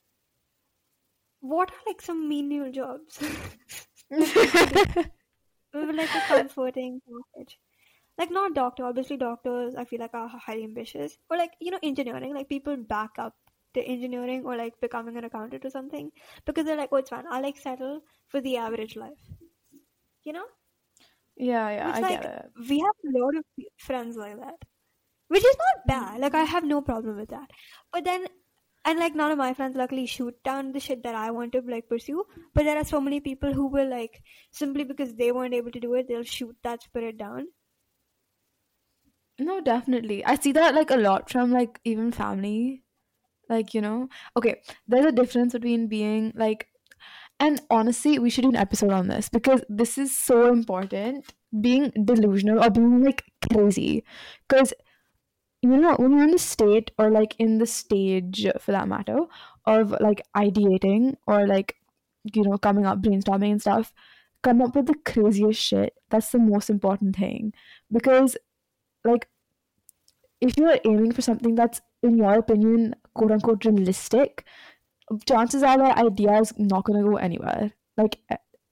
what 1.42 1.72
are 1.72 1.84
like 1.86 2.02
some 2.02 2.30
menial 2.30 2.72
jobs? 2.72 3.20
like 5.74 6.16
a 6.16 6.22
comforting 6.28 7.02
package. 7.08 7.58
Like 8.18 8.32
not 8.32 8.54
doctor 8.54 8.86
obviously 8.86 9.18
doctors 9.18 9.76
i 9.76 9.86
feel 9.86 10.00
like 10.00 10.14
are 10.14 10.28
highly 10.28 10.64
ambitious. 10.64 11.18
Or 11.30 11.38
like 11.38 11.52
you 11.60 11.72
know 11.72 11.80
engineering 11.84 12.34
like 12.34 12.48
people 12.48 12.78
back 12.78 13.12
up 13.18 13.34
to 13.74 13.82
engineering 13.82 14.44
or 14.46 14.56
like 14.56 14.80
becoming 14.82 15.18
an 15.18 15.24
accountant 15.24 15.66
or 15.66 15.70
something 15.70 16.12
because 16.46 16.66
they're 16.66 16.78
like 16.78 16.90
oh 16.92 16.98
it's 16.98 17.10
fine 17.10 17.26
i 17.30 17.40
like 17.42 17.58
settle 17.58 18.02
for 18.28 18.40
the 18.42 18.58
average 18.58 18.96
life. 18.96 19.24
You 20.24 20.34
know? 20.34 20.46
Yeah 21.36 21.70
yeah 21.72 21.92
i 21.96 22.00
like 22.00 22.22
get 22.22 22.26
it. 22.26 22.70
we 22.70 22.80
have 22.80 22.96
a 23.04 23.18
lot 23.20 23.36
of 23.36 23.44
friends 23.78 24.16
like 24.16 24.38
that 24.40 24.56
which 25.28 25.44
is 25.44 25.58
not 25.58 25.88
bad. 25.88 26.20
Like 26.20 26.36
i 26.36 26.44
have 26.44 26.64
no 26.64 26.82
problem 26.82 27.18
with 27.18 27.30
that. 27.30 27.50
But 27.92 28.04
then 28.06 28.28
and 28.86 29.00
like 29.00 29.16
none 29.16 29.32
of 29.32 29.38
my 29.38 29.54
friends 29.54 29.76
luckily 29.78 30.06
shoot 30.06 30.36
down 30.44 30.72
the 30.72 30.80
shit 30.80 31.04
that 31.04 31.16
i 31.16 31.32
want 31.32 31.52
to 31.54 31.62
like 31.62 31.88
pursue. 31.88 32.24
But 32.54 32.64
there 32.66 32.78
are 32.78 32.84
so 32.84 33.00
many 33.02 33.20
people 33.20 33.54
who 33.54 33.68
will 33.68 33.90
like 33.90 34.22
simply 34.52 34.84
because 34.84 35.16
they 35.16 35.32
weren't 35.32 35.54
able 35.54 35.72
to 35.72 35.80
do 35.80 35.94
it 35.96 36.08
they'll 36.08 36.24
shoot 36.24 36.56
that 36.64 36.84
spirit 36.84 37.18
down. 37.18 37.48
No 39.40 39.62
definitely. 39.62 40.24
I 40.26 40.36
see 40.36 40.52
that 40.54 40.76
like 40.76 40.92
a 40.92 40.98
lot 40.98 41.30
from 41.30 41.52
like 41.52 41.80
even 41.84 42.12
family. 42.12 42.84
Like 43.50 43.74
you 43.74 43.82
know? 43.82 44.10
Okay 44.38 44.62
there's 44.88 45.06
a 45.06 45.12
difference 45.12 45.54
between 45.54 45.88
being 45.88 46.32
like 46.36 46.68
and 47.40 47.62
honestly 47.70 48.20
we 48.20 48.30
should 48.30 48.44
do 48.44 48.50
an 48.50 48.56
episode 48.56 48.92
on 48.92 49.08
this 49.08 49.30
because 49.30 49.64
this 49.70 49.98
is 49.98 50.18
so 50.18 50.52
important. 50.52 51.34
Being 51.62 51.92
delusional 52.06 52.64
or 52.64 52.70
being 52.70 53.04
like 53.04 53.24
crazy. 53.52 54.04
Because 54.48 54.74
you 55.64 55.78
know 55.78 55.96
when 55.96 56.12
you're 56.12 56.24
in 56.24 56.32
the 56.32 56.38
state 56.40 56.92
or 56.98 57.10
like 57.10 57.36
in 57.40 57.58
the 57.58 57.66
stage 57.66 58.46
for 58.60 58.72
that 58.72 58.88
matter 58.88 59.20
of 59.66 59.92
like 60.02 60.22
ideating 60.36 61.16
or 61.26 61.48
like 61.48 61.76
you 62.34 62.44
know 62.44 62.58
coming 62.58 62.86
up 62.86 63.02
brainstorming 63.02 63.52
and 63.52 63.62
stuff 63.62 63.94
come 64.42 64.62
up 64.62 64.76
with 64.76 64.88
the 64.88 64.96
craziest 65.06 65.62
shit 65.62 65.94
that's 66.10 66.30
the 66.32 66.40
most 66.40 66.70
important 66.70 67.16
thing. 67.16 67.54
Because 67.92 68.38
like 69.04 69.28
if 70.42 70.58
you're 70.58 70.78
aiming 70.86 71.14
for 71.14 71.22
something 71.22 71.56
that's 71.56 71.82
in 72.04 72.18
your 72.18 72.34
opinion 72.34 72.96
quote 73.14 73.32
unquote 73.32 73.66
realistic 73.66 74.46
chances 75.28 75.64
are 75.64 75.78
that 75.78 75.98
idea 75.98 76.40
is 76.40 76.54
not 76.58 76.84
going 76.84 77.02
to 77.02 77.10
go 77.10 77.16
anywhere. 77.18 77.72
Like 77.98 78.20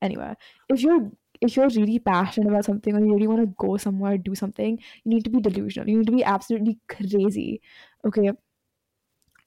anywhere. 0.02 0.36
If 0.68 0.82
you're 0.82 1.12
if 1.42 1.56
you're 1.56 1.70
really 1.70 2.00
passionate 2.00 2.50
about 2.50 2.66
something 2.66 2.96
or 2.96 3.00
you 3.00 3.14
really 3.14 3.28
want 3.28 3.42
to 3.42 3.56
go 3.58 3.78
somewhere 3.78 4.18
do 4.18 4.36
something 4.36 4.78
you 5.04 5.12
need 5.12 5.24
to 5.24 5.30
be 5.30 5.40
delusional. 5.40 5.90
You 5.90 5.98
need 6.00 6.08
to 6.08 6.12
be 6.12 6.24
absolutely 6.24 6.80
crazy 6.88 7.62
okay? 8.06 8.32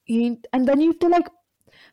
You 0.06 0.18
need, 0.18 0.46
and 0.52 0.68
then 0.68 0.80
you 0.80 0.88
have 0.88 0.98
to 1.00 1.08
like 1.08 1.28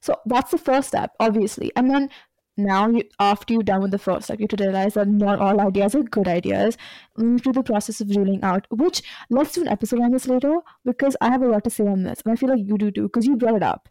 so 0.01 0.15
that's 0.25 0.51
the 0.51 0.57
first 0.57 0.89
step 0.89 1.11
obviously. 1.19 1.71
And 1.75 1.89
then 1.89 2.09
now 2.57 2.89
you, 2.89 3.03
after 3.19 3.53
you're 3.53 3.63
done 3.63 3.81
with 3.81 3.91
the 3.91 3.97
first 3.97 4.25
step 4.25 4.39
you 4.39 4.47
have 4.49 4.57
to 4.57 4.63
realize 4.63 4.95
that 4.95 5.07
not 5.07 5.39
all 5.39 5.61
ideas 5.61 5.95
are 5.95 6.03
good 6.03 6.27
ideas. 6.27 6.77
Move 7.17 7.41
through 7.41 7.53
the 7.53 7.63
process 7.63 8.01
of 8.01 8.09
ruling 8.09 8.43
out 8.43 8.67
which 8.69 9.01
let's 9.29 9.53
do 9.53 9.61
an 9.61 9.67
episode 9.67 10.01
on 10.01 10.11
this 10.11 10.27
later 10.27 10.57
because 10.85 11.15
i 11.21 11.29
have 11.29 11.41
a 11.41 11.47
lot 11.47 11.63
to 11.63 11.69
say 11.69 11.85
on 11.87 12.03
this 12.03 12.21
and 12.25 12.33
i 12.33 12.35
feel 12.35 12.49
like 12.49 12.59
you 12.65 12.77
do 12.77 12.91
too 12.91 13.03
because 13.03 13.25
you 13.25 13.37
brought 13.37 13.55
it 13.55 13.63
up. 13.63 13.89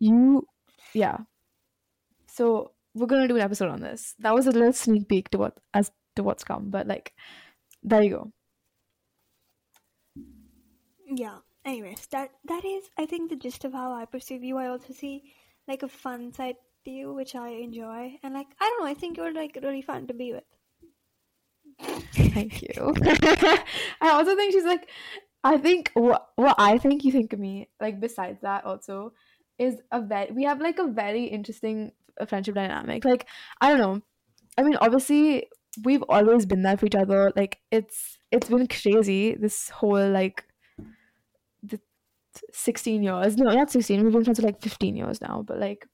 You 0.00 0.46
yeah. 0.94 1.18
So 2.26 2.72
we're 2.98 3.06
gonna 3.06 3.28
do 3.28 3.36
an 3.36 3.42
episode 3.42 3.70
on 3.70 3.80
this. 3.80 4.14
That 4.18 4.34
was 4.34 4.46
a 4.46 4.52
little 4.52 4.72
sneak 4.72 5.08
peek 5.08 5.30
to 5.30 5.38
what 5.38 5.58
as 5.74 5.90
to 6.16 6.22
what's 6.22 6.44
come 6.44 6.70
but 6.70 6.86
like 6.86 7.12
there 7.82 8.02
you 8.02 8.10
go. 8.10 8.32
Yeah. 11.06 11.38
Anyways 11.64 12.06
that 12.12 12.30
that 12.44 12.64
is 12.64 12.84
i 12.96 13.04
think 13.04 13.28
the 13.28 13.36
gist 13.36 13.64
of 13.64 13.72
how 13.72 13.92
i 13.92 14.04
perceive 14.04 14.42
you. 14.42 14.56
I 14.56 14.68
also 14.68 14.92
see 14.92 15.34
like 15.66 15.82
a 15.82 15.88
fun 15.88 16.32
side 16.32 16.56
to 16.84 16.90
you 16.90 17.12
which 17.12 17.34
i 17.34 17.48
enjoy. 17.48 18.18
And 18.22 18.34
like 18.34 18.48
i 18.60 18.68
don't 18.68 18.80
know 18.80 18.90
i 18.90 18.94
think 18.94 19.16
you're 19.16 19.32
like 19.32 19.58
really 19.62 19.82
fun 19.82 20.06
to 20.06 20.14
be 20.14 20.32
with. 20.32 20.44
Thank 22.14 22.62
you. 22.62 22.94
I 24.00 24.10
also 24.10 24.34
think 24.34 24.52
she's 24.52 24.64
like 24.64 24.88
i 25.44 25.56
think 25.56 25.90
what 25.94 26.30
what 26.36 26.56
i 26.58 26.78
think 26.78 27.04
you 27.04 27.12
think 27.12 27.32
of 27.32 27.38
me 27.38 27.68
like 27.80 28.00
besides 28.00 28.40
that 28.42 28.64
also 28.64 29.12
is 29.58 29.80
a 29.92 30.00
very 30.00 30.30
we 30.32 30.44
have 30.44 30.60
like 30.60 30.78
a 30.78 30.86
very 30.86 31.24
interesting 31.24 31.92
friendship 32.26 32.54
dynamic. 32.54 33.04
Like 33.04 33.26
i 33.60 33.68
don't 33.68 33.78
know. 33.78 34.02
I 34.56 34.62
mean 34.62 34.76
obviously 34.80 35.48
we've 35.84 36.02
always 36.08 36.46
been 36.46 36.62
there 36.62 36.76
for 36.76 36.86
each 36.86 36.94
other. 36.94 37.32
Like 37.36 37.58
it's 37.70 38.18
it's 38.30 38.48
been 38.48 38.66
crazy 38.66 39.34
this 39.34 39.70
whole 39.70 40.10
like 40.10 40.44
the 41.62 41.80
16 42.52 43.02
years. 43.02 43.36
No 43.36 43.50
not 43.50 43.70
16 43.70 44.02
we've 44.02 44.12
been 44.12 44.24
friends 44.24 44.40
for 44.40 44.46
like 44.46 44.60
15 44.62 44.96
years 44.96 45.20
now 45.20 45.44
but 45.46 45.58
like 45.58 45.86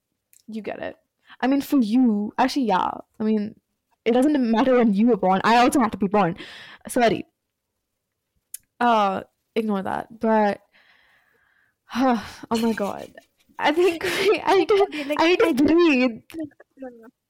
you 0.47 0.63
get 0.63 0.81
it. 0.81 0.97
I 1.41 1.47
mean 1.47 1.61
for 1.61 1.79
you 1.79 2.33
actually 2.39 2.67
yeah. 2.67 2.91
I 3.19 3.25
mean 3.25 3.55
it 4.05 4.13
doesn't 4.13 4.51
matter 4.51 4.77
when 4.77 4.93
you 4.95 5.07
were 5.09 5.17
born. 5.17 5.41
I 5.45 5.57
also 5.57 5.81
had 5.81 5.93
to 5.93 5.99
be 5.99 6.09
born. 6.09 6.37
Sorry. 6.89 7.27
Uh 8.81 9.23
ignore 9.55 9.83
that 9.83 10.21
but 10.21 10.61
oh 11.95 12.25
my 12.51 12.73
god 12.73 13.13
I 13.59 13.73
think 13.73 14.05
I 14.45 14.65
to, 14.65 14.75
like, 15.07 15.21
I 15.21 15.37
to 15.37 15.55
breathe. 15.55 16.23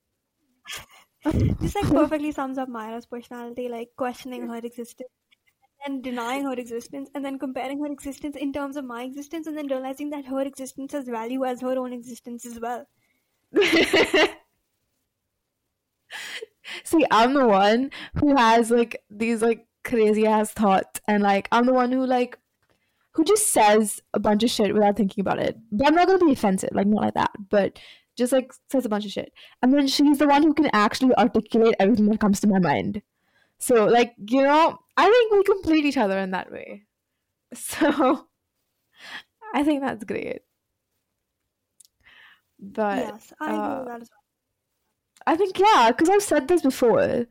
this 1.60 1.74
like 1.74 1.88
perfectly 1.88 2.32
sums 2.32 2.58
up 2.58 2.68
Myra's 2.68 3.06
personality, 3.06 3.68
like 3.68 3.90
questioning 3.96 4.46
her 4.48 4.58
existence 4.58 5.08
and 5.86 6.02
denying 6.02 6.44
her 6.44 6.52
existence, 6.54 7.10
and 7.14 7.24
then 7.24 7.38
comparing 7.38 7.80
her 7.80 7.90
existence 7.92 8.36
in 8.36 8.52
terms 8.52 8.76
of 8.76 8.84
my 8.84 9.02
existence, 9.04 9.46
and 9.46 9.56
then 9.56 9.66
realizing 9.66 10.10
that 10.10 10.26
her 10.26 10.42
existence 10.42 10.92
has 10.92 11.06
value 11.08 11.44
as 11.44 11.60
her 11.60 11.78
own 11.78 11.92
existence 11.92 12.46
as 12.46 12.58
well. 12.60 12.86
See, 16.84 17.04
I'm 17.10 17.34
the 17.34 17.46
one 17.46 17.90
who 18.16 18.36
has 18.36 18.70
like 18.70 19.02
these 19.10 19.42
like 19.42 19.66
crazy 19.84 20.26
ass 20.26 20.52
thoughts, 20.52 21.00
and 21.06 21.22
like 21.22 21.48
I'm 21.52 21.66
the 21.66 21.74
one 21.74 21.92
who 21.92 22.06
like 22.06 22.38
who 23.14 23.24
just 23.24 23.52
says 23.52 24.00
a 24.12 24.20
bunch 24.20 24.42
of 24.42 24.50
shit 24.50 24.74
without 24.74 24.96
thinking 24.96 25.22
about 25.22 25.38
it. 25.38 25.56
But 25.72 25.88
I'm 25.88 25.94
not 25.94 26.06
gonna 26.06 26.24
be 26.24 26.32
offensive, 26.32 26.70
like 26.72 26.86
not 26.86 27.02
like 27.02 27.14
that, 27.14 27.30
but 27.50 27.78
just 28.16 28.32
like 28.32 28.52
says 28.70 28.84
a 28.84 28.88
bunch 28.88 29.04
of 29.04 29.12
shit. 29.12 29.32
And 29.62 29.72
then 29.72 29.86
she's 29.86 30.18
the 30.18 30.28
one 30.28 30.42
who 30.42 30.54
can 30.54 30.70
actually 30.72 31.14
articulate 31.14 31.74
everything 31.78 32.06
that 32.06 32.20
comes 32.20 32.40
to 32.40 32.46
my 32.46 32.58
mind. 32.58 33.02
So 33.58 33.86
like, 33.86 34.14
you 34.18 34.42
know, 34.42 34.78
I 34.96 35.08
think 35.08 35.32
we 35.32 35.42
complete 35.44 35.84
each 35.84 35.96
other 35.96 36.18
in 36.18 36.30
that 36.32 36.52
way. 36.52 36.82
So 37.56 38.26
I 39.54 39.62
think 39.62 39.80
that's 39.80 40.02
great. 40.02 40.40
But 42.58 42.98
yes, 42.98 43.32
I 43.40 43.52
uh, 43.54 43.84
that 43.84 44.02
as 44.02 44.10
well. 44.10 44.24
I 45.26 45.36
think 45.36 45.58
yeah, 45.58 45.90
because 45.90 46.08
I've 46.08 46.22
said 46.22 46.48
this 46.48 46.62
before, 46.62 47.26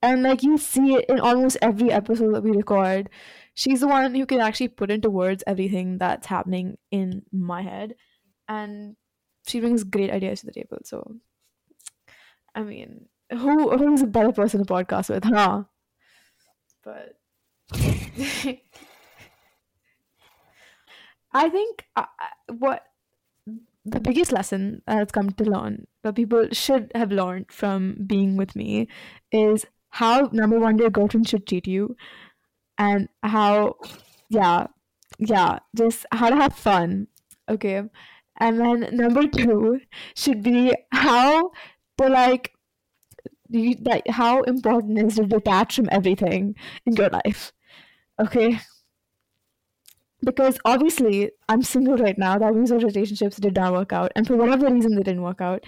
and 0.00 0.22
like 0.22 0.42
you 0.42 0.56
see 0.56 0.94
it 0.94 1.04
in 1.10 1.20
almost 1.20 1.58
every 1.60 1.90
episode 1.90 2.34
that 2.34 2.42
we 2.42 2.50
record. 2.52 3.10
She's 3.58 3.80
the 3.80 3.88
one 3.88 4.14
who 4.14 4.24
can 4.24 4.38
actually 4.38 4.68
put 4.68 4.88
into 4.88 5.10
words 5.10 5.42
everything 5.44 5.98
that's 5.98 6.28
happening 6.28 6.78
in 6.92 7.22
my 7.32 7.62
head, 7.62 7.96
and 8.46 8.94
she 9.48 9.58
brings 9.58 9.82
great 9.82 10.12
ideas 10.12 10.40
to 10.40 10.46
the 10.46 10.52
table. 10.52 10.78
So, 10.84 11.16
I 12.54 12.62
mean, 12.62 13.06
who 13.32 13.76
who's 13.76 14.02
a 14.02 14.06
better 14.06 14.30
person 14.30 14.64
to 14.64 14.72
podcast 14.72 15.10
with, 15.10 15.24
huh? 15.24 15.64
But 16.84 17.18
I 21.32 21.48
think 21.48 21.84
uh, 21.96 22.06
uh, 22.06 22.54
what 22.60 22.84
the 23.84 23.98
biggest 23.98 24.30
lesson 24.30 24.82
that 24.86 24.98
I've 24.98 25.10
come 25.10 25.30
to 25.30 25.42
learn 25.42 25.88
that 26.04 26.14
people 26.14 26.46
should 26.52 26.92
have 26.94 27.10
learned 27.10 27.50
from 27.50 28.04
being 28.06 28.36
with 28.36 28.54
me 28.54 28.86
is 29.32 29.66
how 29.90 30.30
number 30.32 30.60
one 30.60 30.78
your 30.78 30.90
girlfriend 30.90 31.28
should 31.28 31.44
treat 31.44 31.66
you 31.66 31.96
and 32.78 33.08
how 33.22 33.74
yeah 34.28 34.66
yeah 35.18 35.58
just 35.76 36.06
how 36.12 36.30
to 36.30 36.36
have 36.36 36.54
fun 36.54 37.06
okay 37.48 37.82
and 38.38 38.60
then 38.60 38.88
number 38.92 39.26
two 39.26 39.80
should 40.14 40.42
be 40.42 40.72
how 40.92 41.50
to 41.98 42.08
like 42.08 42.52
you, 43.48 43.74
that 43.82 44.08
how 44.10 44.42
important 44.42 44.98
is 44.98 45.16
to 45.16 45.26
detach 45.26 45.76
from 45.76 45.88
everything 45.90 46.54
in 46.86 46.94
your 46.94 47.08
life. 47.08 47.52
Okay. 48.20 48.60
Because 50.22 50.58
obviously 50.64 51.30
I'm 51.48 51.62
single 51.62 51.96
right 51.96 52.18
now. 52.18 52.38
That 52.38 52.54
means 52.54 52.72
our 52.72 52.78
relationships 52.78 53.36
did 53.36 53.54
not 53.54 53.72
work 53.72 53.92
out. 53.92 54.12
And 54.16 54.26
for 54.26 54.36
whatever 54.36 54.72
reason 54.72 54.94
they 54.94 55.02
didn't 55.02 55.22
work 55.22 55.40
out. 55.40 55.64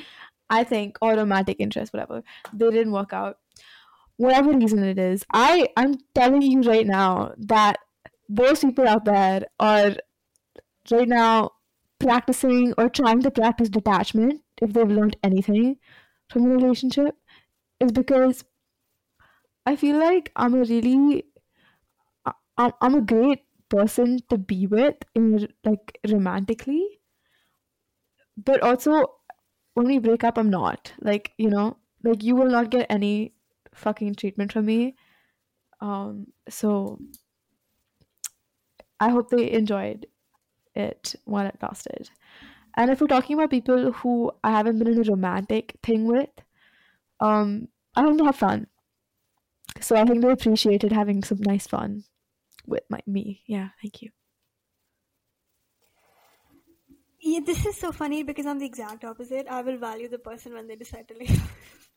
I 0.53 0.65
think, 0.65 0.99
or 1.01 1.15
romantic 1.15 1.59
interest, 1.61 1.93
whatever. 1.93 2.25
They 2.53 2.71
didn't 2.71 2.91
work 2.91 3.13
out. 3.13 3.39
Whatever 4.21 4.53
reason 4.53 4.85
it 4.85 4.99
is. 4.99 5.25
I 5.33 5.69
I'm 5.79 5.95
telling 6.15 6.43
you 6.43 6.61
right 6.61 6.87
now 6.87 7.33
that 7.39 7.79
those 8.29 8.61
people 8.61 8.87
out 8.87 9.07
there 9.07 9.47
are 9.59 9.97
right 10.91 11.09
now 11.09 11.53
practicing 11.99 12.75
or 12.77 12.91
trying 12.91 13.23
to 13.23 13.31
practice 13.31 13.71
detachment 13.71 14.43
if 14.61 14.75
they've 14.75 14.91
learned 14.99 15.17
anything 15.23 15.79
from 16.29 16.45
a 16.45 16.51
relationship 16.51 17.17
is 17.81 17.93
because 17.93 18.45
I 19.65 19.75
feel 19.77 19.97
like 19.97 20.31
I'm 20.37 20.53
a 20.53 20.65
really 20.65 21.25
I'm, 22.59 22.73
I'm 22.83 22.95
a 22.97 23.01
great 23.01 23.45
person 23.71 24.21
to 24.29 24.37
be 24.37 24.67
with 24.67 24.97
in 25.15 25.49
like 25.65 25.99
romantically 26.07 26.87
but 28.37 28.63
also 28.63 29.03
when 29.73 29.87
we 29.87 29.99
break 29.99 30.25
up 30.25 30.37
I'm 30.37 30.51
not 30.51 30.93
like 31.01 31.33
you 31.39 31.49
know 31.49 31.79
like 32.05 32.23
you 32.23 32.37
will 32.37 32.51
not 32.51 32.71
get 32.71 32.87
any 32.91 33.33
fucking 33.75 34.15
treatment 34.15 34.53
from 34.53 34.67
me 34.67 34.97
um 35.81 36.27
so 36.49 36.99
I 38.99 39.09
hope 39.11 39.31
they 39.31 39.51
enjoyed 39.51 40.07
it 40.75 41.17
while 41.25 41.47
it 41.47 41.59
lasted 41.63 42.11
and 42.77 42.91
if 42.91 43.01
we're 43.01 43.09
talking 43.09 43.37
about 43.37 43.51
people 43.51 43.93
who 43.93 44.33
I 44.45 44.53
haven't 44.53 44.79
been 44.79 44.89
in 44.89 44.99
a 45.01 45.11
romantic 45.11 45.79
thing 45.83 46.07
with 46.07 46.31
um 47.21 47.69
I 47.97 48.05
think 48.05 48.19
they 48.19 48.25
have 48.25 48.37
fun 48.37 48.69
so 49.81 49.97
I 49.97 50.05
think 50.05 50.23
they 50.23 50.31
appreciated 50.31 50.93
having 50.93 51.23
some 51.25 51.39
nice 51.41 51.67
fun 51.67 52.05
with 52.67 52.85
my 52.91 53.01
me. 53.07 53.43
Yeah, 53.47 53.71
thank 53.83 54.03
you. 54.03 54.11
Yeah, 57.21 57.41
this 57.41 57.67
is 57.67 57.77
so 57.77 57.93
funny 57.93 58.23
because 58.23 58.47
I'm 58.47 58.59
the 58.59 58.67
exact 58.67 59.05
opposite. 59.05 59.47
I 59.47 59.63
will 59.63 59.77
value 59.79 60.09
the 60.09 60.19
person 60.19 60.55
when 60.55 60.67
they 60.67 60.77
decide 60.77 61.09
to 61.09 61.15
leave. 61.15 61.89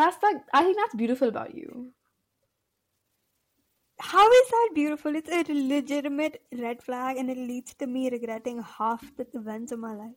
That's 0.00 0.22
like 0.22 0.38
I 0.52 0.64
think 0.64 0.76
that's 0.78 0.94
beautiful 0.94 1.28
about 1.28 1.54
you. 1.54 1.92
How 4.00 4.28
is 4.28 4.48
that 4.50 4.70
beautiful? 4.74 5.14
It's 5.14 5.30
a 5.30 5.44
legitimate 5.52 6.44
red 6.52 6.82
flag 6.82 7.16
and 7.18 7.30
it 7.30 7.38
leads 7.38 7.72
to 7.74 7.86
me 7.86 8.10
regretting 8.10 8.60
half 8.62 9.14
the 9.14 9.28
events 9.32 9.70
of 9.70 9.78
my 9.78 9.94
life. 9.94 10.16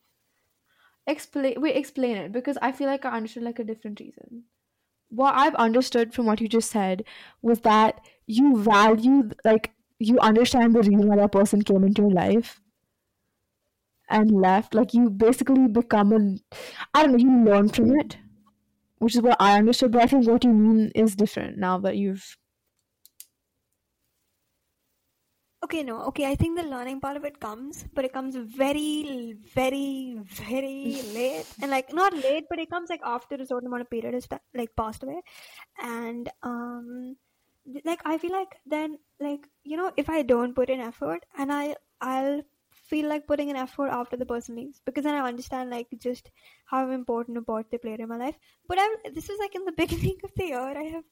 Explain 1.05 1.59
wait, 1.61 1.75
explain 1.75 2.17
it 2.17 2.31
because 2.31 2.57
I 2.61 2.71
feel 2.71 2.87
like 2.87 3.03
I 3.05 3.11
understood 3.17 3.43
like 3.43 3.59
a 3.59 3.63
different 3.63 3.99
reason. 3.99 4.45
What 5.09 5.35
I've 5.35 5.55
understood 5.55 6.13
from 6.13 6.25
what 6.27 6.41
you 6.41 6.47
just 6.49 6.71
said 6.71 7.05
was 7.41 7.61
that 7.61 8.01
you 8.27 8.57
value 8.57 9.29
like 9.45 9.73
you 9.99 10.19
understand 10.19 10.75
the 10.75 10.79
reason 10.81 11.07
why 11.07 11.17
that 11.17 11.31
person 11.33 11.63
came 11.63 11.83
into 11.83 12.03
your 12.03 12.11
life 12.11 12.61
and 14.09 14.31
left 14.31 14.73
like 14.73 14.93
you 14.93 15.09
basically 15.09 15.67
become 15.67 16.11
an 16.13 16.39
i 16.93 17.03
don't 17.03 17.13
know 17.13 17.17
you 17.17 17.45
learn 17.45 17.69
from 17.69 17.97
it 17.99 18.17
which 19.03 19.15
is 19.15 19.21
what 19.21 19.35
i 19.39 19.57
understood 19.57 19.91
but 19.91 20.01
i 20.01 20.07
think 20.07 20.27
what 20.27 20.43
you 20.43 20.53
mean 20.53 20.91
is 20.95 21.15
different 21.15 21.57
now 21.57 21.77
that 21.77 21.97
you've 21.97 22.37
okay 25.65 25.81
no 25.83 25.97
okay 26.09 26.25
i 26.29 26.35
think 26.35 26.57
the 26.57 26.63
learning 26.63 26.99
part 26.99 27.17
of 27.17 27.25
it 27.29 27.39
comes 27.39 27.85
but 27.93 28.05
it 28.05 28.13
comes 28.13 28.35
very 28.35 29.35
very 29.55 30.17
very 30.23 31.01
late. 31.17 31.45
And 31.61 31.71
like 31.71 31.93
not 31.93 32.13
late 32.13 32.45
but 32.49 32.59
it 32.59 32.69
comes 32.69 32.89
like 32.89 33.01
after 33.03 33.35
a 33.35 33.45
certain 33.45 33.67
amount 33.67 33.81
of 33.81 33.89
period 33.89 34.13
is 34.13 34.27
like 34.53 34.75
passed 34.75 35.03
away. 35.03 35.21
And 35.81 36.29
um 36.41 37.15
like 37.85 38.01
i 38.05 38.17
feel 38.17 38.31
like 38.31 38.55
then 38.65 38.97
like 39.21 39.47
you 39.63 39.77
know 39.77 39.91
if 39.95 40.09
i 40.09 40.21
don't 40.21 40.53
put 40.53 40.69
in 40.69 40.81
effort 40.81 41.25
and 41.37 41.53
i 41.53 41.75
i'll 42.01 42.41
feel 42.93 43.09
like 43.13 43.27
putting 43.31 43.49
an 43.53 43.61
effort 43.63 43.89
after 43.99 44.19
the 44.21 44.29
person 44.33 44.55
leaves. 44.61 44.81
Because 44.85 45.03
then 45.09 45.15
i 45.21 45.27
understand 45.31 45.75
like 45.77 45.95
just 46.07 46.31
how 46.73 46.81
important 46.97 47.41
a 47.41 47.45
part 47.49 47.71
they 47.71 47.81
played 47.87 48.05
in 48.05 48.13
my 48.13 48.17
life. 48.25 48.39
But 48.67 48.79
i 48.85 48.87
this 49.19 49.29
is 49.35 49.43
like 49.45 49.59
in 49.61 49.65
the 49.71 49.77
beginning 49.83 50.17
of 50.29 50.33
the 50.41 50.49
year 50.53 50.67
i 50.85 50.87
have 50.95 51.03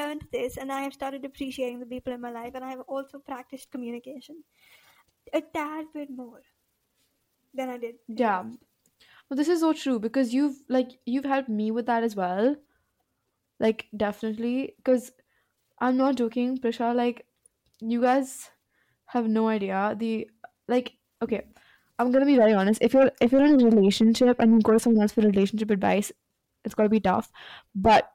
learned 0.00 0.26
this 0.32 0.56
and 0.62 0.72
i 0.72 0.80
have 0.82 0.92
started 0.94 1.24
appreciating 1.28 1.80
the 1.80 1.86
people 1.92 2.12
in 2.16 2.20
my 2.24 2.30
life 2.34 2.58
and 2.58 2.64
i 2.64 2.68
have 2.70 2.82
also 2.96 3.18
practiced 3.30 3.72
communication 3.72 4.36
a 5.38 5.40
tad 5.56 5.86
bit 5.94 6.12
more 6.18 6.42
than 7.60 7.68
i 7.68 7.76
did 7.76 7.96
yeah. 8.06 8.42
well 8.42 9.36
this 9.40 9.48
is 9.48 9.58
so 9.60 9.72
true 9.72 9.98
because 9.98 10.32
you've 10.32 10.60
like 10.68 10.92
you've 11.04 11.24
helped 11.24 11.48
me 11.48 11.70
with 11.70 11.86
that 11.86 12.02
as 12.02 12.14
well. 12.14 12.54
Like 13.58 13.86
definitely. 13.96 14.74
Because 14.76 15.12
I'm 15.78 15.96
not 15.96 16.16
joking, 16.16 16.58
Prisha. 16.58 16.94
Like, 16.94 17.26
you 17.80 18.00
guys 18.00 18.50
have 19.06 19.28
no 19.28 19.48
idea. 19.48 19.96
The 19.98 20.30
like, 20.68 20.92
okay, 21.22 21.42
I'm 21.98 22.10
gonna 22.12 22.26
be 22.26 22.36
very 22.36 22.52
honest. 22.52 22.82
If 22.82 22.94
you're 22.94 23.10
if 23.20 23.32
you're 23.32 23.44
in 23.44 23.60
a 23.60 23.64
relationship 23.64 24.38
and 24.40 24.54
you 24.54 24.60
go 24.60 24.72
to 24.72 24.80
someone 24.80 25.02
else 25.02 25.12
for 25.12 25.22
relationship 25.22 25.70
advice, 25.70 26.12
it's 26.64 26.74
gonna 26.74 26.88
be 26.88 27.00
tough. 27.00 27.30
But 27.74 28.10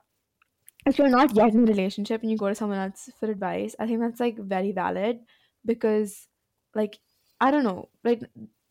if 0.86 0.98
you're 0.98 1.10
not 1.10 1.36
yet 1.36 1.54
in 1.54 1.64
a 1.64 1.72
relationship 1.72 2.22
and 2.22 2.32
you 2.32 2.38
go 2.38 2.50
to 2.50 2.56
someone 2.56 2.80
else 2.80 3.10
for 3.20 3.30
advice, 3.30 3.76
I 3.80 3.88
think 3.88 4.00
that's 4.00 4.20
like 4.20 4.38
very 4.38 4.72
valid 4.72 5.20
because, 5.66 6.28
like, 6.76 7.00
I 7.42 7.52
don't 7.52 7.64
know, 7.64 7.90
like 8.04 8.24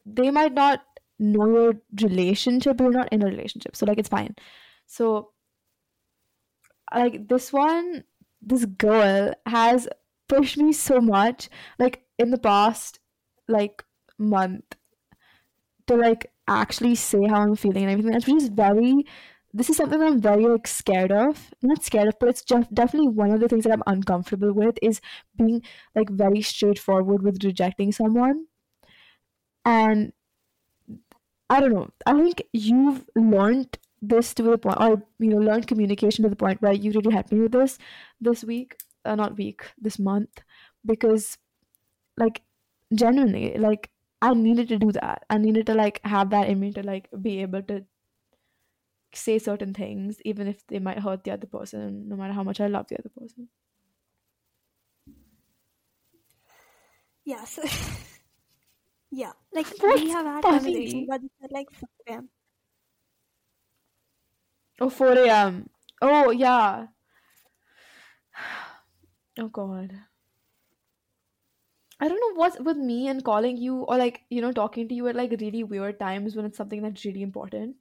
they 0.06 0.30
might 0.30 0.54
not 0.54 0.82
know 1.18 1.46
your 1.46 1.74
relationship, 2.02 2.80
you're 2.80 2.90
not 2.90 3.12
in 3.12 3.22
a 3.22 3.26
relationship, 3.26 3.76
so 3.76 3.86
like 3.86 3.98
it's 3.98 4.08
fine. 4.08 4.34
So, 4.86 5.32
like 6.94 7.28
this 7.28 7.52
one 7.52 8.04
this 8.40 8.64
girl 8.64 9.34
has 9.46 9.88
pushed 10.28 10.56
me 10.56 10.72
so 10.72 11.00
much 11.00 11.48
like 11.78 12.04
in 12.18 12.30
the 12.30 12.38
past 12.38 13.00
like 13.48 13.82
month 14.18 14.76
to 15.86 15.94
like 15.96 16.32
actually 16.48 16.94
say 16.94 17.26
how 17.26 17.42
I'm 17.42 17.56
feeling 17.56 17.84
and 17.84 17.92
everything. 17.92 18.12
That's 18.12 18.26
just 18.26 18.52
very 18.52 19.04
this 19.54 19.70
is 19.70 19.76
something 19.78 19.98
that 19.98 20.06
I'm 20.06 20.20
very 20.20 20.46
like 20.46 20.66
scared 20.66 21.10
of. 21.12 21.50
I'm 21.62 21.70
not 21.70 21.82
scared 21.82 22.08
of, 22.08 22.18
but 22.20 22.28
it's 22.28 22.44
just 22.44 22.74
definitely 22.74 23.08
one 23.08 23.30
of 23.30 23.40
the 23.40 23.48
things 23.48 23.64
that 23.64 23.72
I'm 23.72 23.82
uncomfortable 23.86 24.52
with 24.52 24.78
is 24.82 25.00
being 25.36 25.62
like 25.94 26.10
very 26.10 26.42
straightforward 26.42 27.22
with 27.22 27.42
rejecting 27.42 27.90
someone. 27.90 28.46
And 29.64 30.12
I 31.48 31.60
don't 31.60 31.72
know. 31.72 31.90
I 32.06 32.12
think 32.14 32.42
you've 32.52 33.04
learned 33.14 33.78
this 34.02 34.34
to 34.34 34.42
the 34.42 34.58
point 34.58 34.78
or 34.80 35.02
you 35.18 35.28
know 35.30 35.38
learned 35.38 35.66
communication 35.66 36.22
to 36.22 36.28
the 36.28 36.36
point 36.36 36.60
where 36.60 36.72
you 36.72 36.90
really 36.92 37.12
helped 37.14 37.32
me 37.32 37.40
with 37.40 37.52
this 37.52 37.78
this 38.20 38.44
week 38.44 38.76
uh, 39.06 39.14
not 39.14 39.36
week 39.38 39.62
this 39.78 39.98
month 39.98 40.42
because 40.84 41.38
like 42.16 42.42
genuinely 42.94 43.56
like 43.58 43.90
i 44.22 44.32
needed 44.34 44.68
to 44.68 44.78
do 44.78 44.92
that 44.92 45.24
i 45.30 45.38
needed 45.38 45.66
to 45.66 45.74
like 45.74 46.00
have 46.04 46.30
that 46.30 46.48
in 46.48 46.60
me 46.60 46.72
to 46.72 46.82
like 46.82 47.08
be 47.22 47.40
able 47.42 47.62
to 47.62 47.84
say 49.14 49.38
certain 49.38 49.72
things 49.74 50.20
even 50.24 50.46
if 50.46 50.64
they 50.68 50.78
might 50.78 50.98
hurt 51.00 51.24
the 51.24 51.30
other 51.32 51.46
person 51.46 52.08
no 52.08 52.16
matter 52.16 52.32
how 52.32 52.42
much 52.44 52.60
i 52.60 52.66
love 52.66 52.86
the 52.88 52.98
other 52.98 53.08
person 53.08 53.48
yes 57.24 57.58
yeah 59.10 59.32
like 59.52 59.66
That's 59.66 60.02
we 60.02 60.08
have 60.08 60.26
had 60.26 60.42
conversations 60.42 61.06
but 61.08 61.22
like 61.50 61.68
yeah 62.06 62.20
Oh, 64.78 64.90
4 64.90 65.28
a.m. 65.28 65.70
Oh, 66.02 66.30
yeah. 66.30 66.88
Oh, 69.38 69.48
God. 69.48 69.92
I 72.00 72.08
don't 72.08 72.20
know 72.20 72.34
what's 72.40 72.58
with 72.60 72.76
me 72.76 73.08
and 73.08 73.24
calling 73.24 73.56
you 73.56 73.80
or 73.82 73.96
like, 73.96 74.22
you 74.30 74.40
know, 74.40 74.52
talking 74.52 74.88
to 74.88 74.94
you 74.94 75.08
at 75.08 75.16
like 75.16 75.30
really 75.40 75.64
weird 75.64 75.98
times 75.98 76.36
when 76.36 76.44
it's 76.44 76.56
something 76.58 76.82
that's 76.82 77.04
really 77.04 77.22
important 77.22 77.76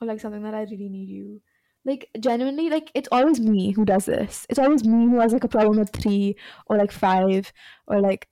or 0.00 0.06
like 0.08 0.20
something 0.20 0.42
that 0.42 0.54
I 0.54 0.62
really 0.62 0.88
need 0.88 1.08
you. 1.10 1.42
Like, 1.84 2.10
genuinely, 2.20 2.70
like, 2.70 2.90
it's 2.94 3.08
always 3.12 3.40
me 3.40 3.72
who 3.72 3.84
does 3.84 4.06
this. 4.06 4.46
It's 4.50 4.58
always 4.58 4.84
me 4.84 5.06
who 5.06 5.20
has 5.20 5.32
like 5.32 5.44
a 5.44 5.48
problem 5.48 5.78
with 5.78 5.90
three 5.92 6.36
or 6.66 6.76
like 6.78 6.92
five 6.92 7.52
or 7.86 8.00
like 8.00 8.28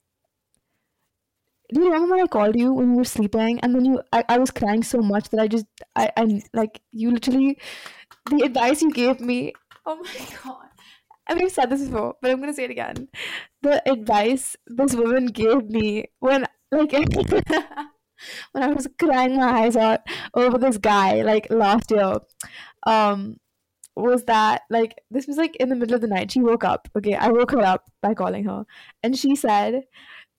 do 1.73 1.81
you 1.81 1.85
remember 1.87 2.15
when 2.15 2.23
I 2.23 2.27
called 2.27 2.55
you 2.55 2.73
when 2.73 2.91
you 2.91 2.97
were 2.97 3.03
sleeping 3.03 3.59
and 3.59 3.75
then 3.75 3.85
you 3.85 4.01
I, 4.13 4.23
I 4.29 4.37
was 4.37 4.51
crying 4.51 4.83
so 4.83 4.99
much 4.99 5.29
that 5.29 5.39
I 5.39 5.47
just 5.47 5.65
I 5.95 6.11
I 6.15 6.41
like 6.53 6.81
you 6.91 7.11
literally 7.11 7.59
the 8.31 8.43
advice 8.45 8.81
you 8.81 8.91
gave 8.91 9.19
me 9.19 9.53
oh 9.85 9.95
my 9.95 10.27
god 10.43 10.66
I 11.27 11.35
mean 11.35 11.45
I've 11.45 11.51
said 11.51 11.69
this 11.69 11.83
before 11.83 12.15
but 12.21 12.31
I'm 12.31 12.39
gonna 12.39 12.53
say 12.53 12.65
it 12.65 12.71
again. 12.71 13.09
The 13.61 13.87
advice 13.89 14.55
this 14.67 14.95
woman 14.95 15.27
gave 15.27 15.69
me 15.69 16.05
when 16.19 16.45
like 16.71 16.91
when 18.51 18.63
I 18.63 18.67
was 18.67 18.87
crying 18.99 19.37
my 19.37 19.63
eyes 19.63 19.75
out 19.75 20.01
over 20.33 20.57
this 20.57 20.77
guy 20.77 21.21
like 21.21 21.47
last 21.49 21.91
year 21.91 22.15
um 22.85 23.37
was 23.95 24.23
that 24.25 24.61
like 24.69 24.95
this 25.09 25.25
was 25.27 25.37
like 25.37 25.55
in 25.55 25.69
the 25.69 25.75
middle 25.75 25.95
of 25.95 26.01
the 26.01 26.07
night. 26.07 26.31
She 26.31 26.41
woke 26.41 26.63
up. 26.63 26.87
Okay 26.95 27.15
I 27.15 27.29
woke 27.29 27.51
her 27.51 27.61
up 27.61 27.89
by 28.01 28.13
calling 28.13 28.45
her. 28.45 28.65
And 29.03 29.17
she 29.17 29.35
said 29.35 29.83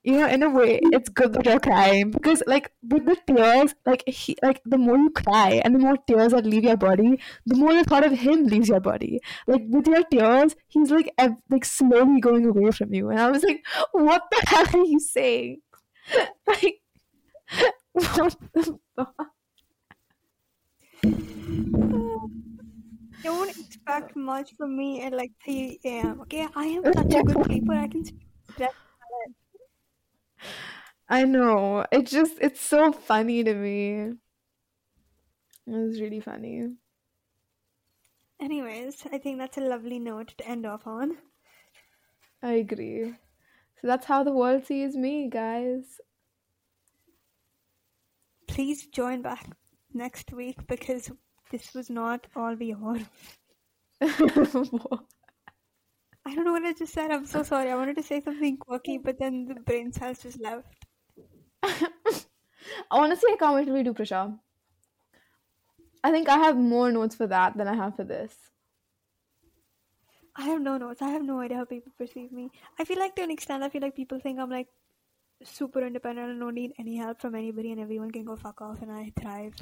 you 0.09 0.17
know, 0.19 0.27
in 0.27 0.43
a 0.43 0.49
way, 0.49 0.81
it's 0.85 1.11
good 1.11 1.35
that 1.35 1.45
you're 1.45 1.61
crying 1.61 2.11
because, 2.11 2.43
like, 2.47 2.73
with 2.83 3.05
the 3.05 3.17
tears, 3.27 3.75
like, 3.85 4.03
he, 4.09 4.37
like 4.43 4.63
the 4.65 4.79
more 4.79 4.97
you 4.97 5.11
cry 5.11 5.61
and 5.63 5.75
the 5.75 5.79
more 5.79 5.99
tears 5.99 6.33
that 6.33 6.47
leave 6.47 6.65
your 6.65 6.79
body, 6.79 7.21
the 7.45 7.57
more 7.57 7.75
the 7.75 7.85
thought 7.85 8.07
of 8.07 8.13
him 8.13 8.47
leaves 8.47 8.69
your 8.71 8.81
body. 8.81 9.21
Like 9.47 9.63
with 9.69 9.87
your 9.87 10.03
tears, 10.05 10.57
he's 10.69 10.91
like, 10.91 11.13
ev- 11.19 11.43
like 11.51 11.67
slowly 11.67 12.21
going 12.21 12.47
away 12.47 12.71
from 12.71 12.95
you, 12.95 13.11
and 13.11 13.21
I 13.21 13.31
was 13.31 13.43
like, 13.43 13.63
what 13.93 14.23
the 14.31 14.43
hell 14.47 14.67
are 14.81 14.87
you 14.87 14.99
saying? 14.99 15.61
like, 16.47 16.81
what 17.93 18.37
the 18.55 18.79
fuck? 18.97 19.27
Don't 23.23 23.51
expect 23.51 24.17
much 24.17 24.55
from 24.57 24.77
me 24.77 25.03
at 25.03 25.13
like 25.13 25.33
3 25.45 25.99
a.m. 26.07 26.21
Okay, 26.23 26.49
I 26.57 26.65
am 26.67 26.87
such 26.87 27.15
a 27.15 27.23
good 27.23 27.39
sleeper. 27.45 27.75
I 27.75 27.89
can 27.89 28.05
sleep. 28.05 28.23
I 31.09 31.25
know. 31.25 31.85
It 31.91 32.07
just 32.07 32.39
it's 32.41 32.61
so 32.61 32.93
funny 32.93 33.43
to 33.45 33.55
me. 33.55 34.13
It 35.67 35.73
was 35.73 36.01
really 36.01 36.21
funny. 36.21 36.77
Anyways, 38.41 39.07
I 39.13 39.19
think 39.19 39.39
that's 39.39 39.59
a 39.59 39.61
lovely 39.61 39.99
note 39.99 40.35
to 40.39 40.49
end 40.49 40.67
off 40.67 40.87
on. 40.87 41.19
I 42.43 42.53
agree. 42.53 43.15
So 43.81 43.87
that's 43.87 44.07
how 44.07 44.23
the 44.25 44.33
world 44.33 44.67
sees 44.67 44.97
me, 44.97 45.29
guys. 45.29 46.01
Please 48.49 48.87
join 48.87 49.23
back 49.23 49.47
next 49.93 50.33
week 50.33 50.67
because 50.67 51.11
this 51.51 51.75
was 51.75 51.91
not 51.91 52.27
all 52.35 52.55
we 52.55 52.73
are. 52.73 52.99
I 56.29 56.35
don't 56.35 56.45
know 56.45 56.53
what 56.53 56.65
I 56.65 56.75
just 56.75 56.93
said. 56.93 57.11
I'm 57.11 57.25
so 57.25 57.43
sorry. 57.43 57.71
I 57.71 57.75
wanted 57.75 57.97
to 57.97 58.03
say 58.03 58.21
something 58.21 58.59
quirky, 58.59 58.99
but 58.99 59.19
then 59.19 59.47
the 59.47 59.55
brain 59.55 59.93
cells 59.93 60.19
just 60.19 60.39
left. 60.39 60.67
Honestly, 62.91 63.33
I 63.33 63.37
can't 63.39 63.55
wait 63.55 63.65
till 63.65 63.75
we 63.75 63.83
do. 63.83 63.95
I 66.05 66.11
think 66.11 66.29
I 66.29 66.37
have 66.37 66.59
more 66.59 66.93
notes 66.93 67.15
for 67.15 67.27
that 67.27 67.57
than 67.57 67.67
I 67.67 67.75
have 67.75 67.97
for 67.97 68.05
this. 68.05 68.37
I 70.37 70.43
have 70.43 70.61
no 70.61 70.77
notes. 70.77 71.01
I 71.01 71.09
have 71.09 71.23
no 71.23 71.41
idea 71.41 71.57
how 71.57 71.65
people 71.65 71.93
perceive 71.97 72.31
me. 72.31 72.51
I 72.79 72.85
feel 72.85 72.99
like 72.99 73.17
to 73.17 73.23
an 73.23 73.31
extent, 73.31 73.63
I 73.63 73.71
feel 73.71 73.81
like 73.81 73.97
people 73.97 74.21
think 74.21 74.39
I'm 74.39 74.51
like 74.51 74.69
super 75.43 75.81
independent 75.81 76.31
and 76.31 76.41
don't 76.41 76.55
need 76.55 76.73
any 76.79 76.97
help 76.97 77.23
from 77.23 77.35
anybody, 77.37 77.73
and 77.73 77.81
everyone 77.81 78.11
can 78.11 78.25
go 78.27 78.37
fuck 78.37 78.61
off, 78.61 78.83
and 78.83 78.93
I 78.93 79.13
thrive. 79.19 79.55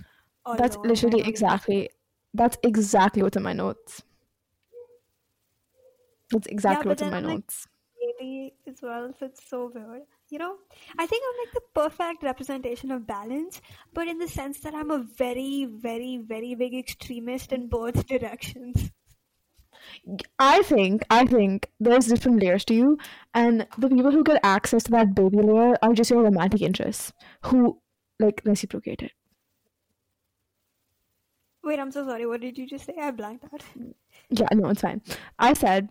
That's 0.56 0.74
alone. 0.74 0.88
literally 0.88 1.20
exactly. 1.20 1.90
That's 2.34 2.58
exactly 2.64 3.22
what's 3.22 3.36
in 3.36 3.44
my 3.44 3.52
notes. 3.52 4.02
That's 6.30 6.46
exactly 6.48 6.84
but 6.84 6.88
what's 6.88 7.02
in 7.02 7.10
my 7.10 7.18
I'm 7.18 7.24
like- 7.24 7.34
notes. 7.34 7.66
baby 8.18 8.54
as 8.66 8.80
well, 8.82 9.12
so 9.18 9.26
it's 9.26 9.48
so 9.48 9.70
weird. 9.74 10.02
You 10.30 10.38
know, 10.38 10.56
I 10.98 11.06
think 11.06 11.22
I'm 11.26 11.38
like 11.44 11.54
the 11.54 11.80
perfect 11.80 12.22
representation 12.22 12.90
of 12.90 13.06
balance, 13.06 13.60
but 13.94 14.08
in 14.08 14.18
the 14.18 14.28
sense 14.28 14.60
that 14.60 14.74
I'm 14.74 14.90
a 14.90 14.98
very, 15.16 15.66
very, 15.66 16.18
very 16.18 16.54
big 16.54 16.74
extremist 16.74 17.52
in 17.52 17.68
both 17.68 18.06
directions. 18.06 18.90
I 20.38 20.62
think 20.62 21.02
I 21.10 21.26
think 21.26 21.70
there's 21.78 22.06
different 22.06 22.42
layers 22.42 22.64
to 22.66 22.74
you, 22.74 22.98
and 23.34 23.66
the 23.78 23.88
people 23.88 24.10
who 24.10 24.24
get 24.24 24.40
access 24.42 24.82
to 24.84 24.90
that 24.92 25.14
baby 25.14 25.38
layer 25.38 25.76
are 25.82 25.92
just 25.94 26.10
your 26.10 26.22
romantic 26.24 26.60
interests 26.62 27.12
who 27.44 27.80
like 28.18 28.42
reciprocate 28.44 29.02
it. 29.02 29.12
Wait, 31.62 31.78
I'm 31.78 31.90
so 31.90 32.04
sorry. 32.06 32.26
What 32.26 32.40
did 32.40 32.56
you 32.58 32.66
just 32.66 32.86
say? 32.86 32.94
I 33.00 33.10
blanked 33.10 33.44
out. 33.52 33.62
Yeah, 34.30 34.48
no, 34.52 34.68
it's 34.70 34.80
fine. 34.82 35.02
I 35.38 35.52
said 35.54 35.88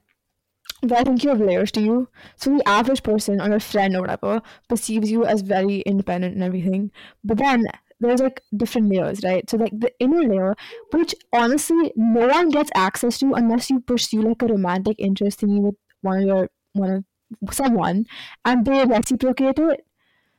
that 0.81 0.99
I 0.99 1.03
think 1.03 1.23
you 1.23 1.29
have 1.29 1.39
layers 1.39 1.71
to 1.73 1.81
you. 1.81 2.09
So 2.35 2.57
the 2.57 2.67
average 2.67 3.03
person 3.03 3.41
or 3.41 3.49
your 3.49 3.59
friend 3.59 3.95
or 3.95 4.01
whatever 4.01 4.41
perceives 4.67 5.11
you 5.11 5.25
as 5.25 5.41
very 5.41 5.79
independent 5.81 6.35
and 6.35 6.43
everything. 6.43 6.91
But 7.23 7.37
then 7.37 7.65
there's 7.99 8.21
like 8.21 8.41
different 8.55 8.89
layers, 8.89 9.23
right? 9.23 9.49
So 9.49 9.57
like 9.57 9.71
the 9.77 9.91
inner 9.99 10.23
layer, 10.23 10.55
which 10.91 11.15
honestly 11.33 11.93
no 11.95 12.27
one 12.27 12.49
gets 12.49 12.71
access 12.75 13.17
to 13.19 13.33
unless 13.33 13.69
you 13.69 13.79
pursue 13.79 14.21
like 14.21 14.41
a 14.41 14.47
romantic 14.47 14.97
interest 14.99 15.43
in 15.43 15.49
you 15.49 15.61
with 15.61 15.75
one 16.01 16.19
of 16.19 16.25
your 16.25 16.49
one 16.73 16.91
of 16.91 17.53
someone 17.53 18.05
and 18.43 18.65
they 18.65 18.85
reciprocate 18.85 19.59
it. 19.59 19.85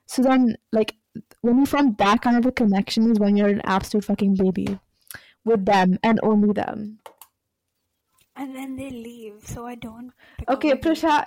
So 0.07 0.23
then 0.23 0.57
like 0.73 0.95
when 1.41 1.59
you 1.59 1.67
form 1.67 1.97
that 1.99 2.21
kind 2.21 2.37
of 2.37 2.47
a 2.47 2.53
connection 2.53 3.11
is 3.11 3.19
when 3.19 3.37
you're 3.37 3.49
an 3.49 3.63
absolute 3.65 4.05
fucking 4.05 4.37
baby 4.37 4.79
with 5.45 5.65
them 5.65 5.99
and 6.03 6.21
only 6.23 6.53
them. 6.53 6.99
And 8.37 8.55
then 8.55 8.77
they 8.77 8.91
leave, 8.91 9.43
so 9.45 9.67
I 9.67 9.75
don't. 9.75 10.13
Okay, 10.49 10.71
a 10.71 10.77
baby. 10.77 10.89
Prasha, 10.91 11.27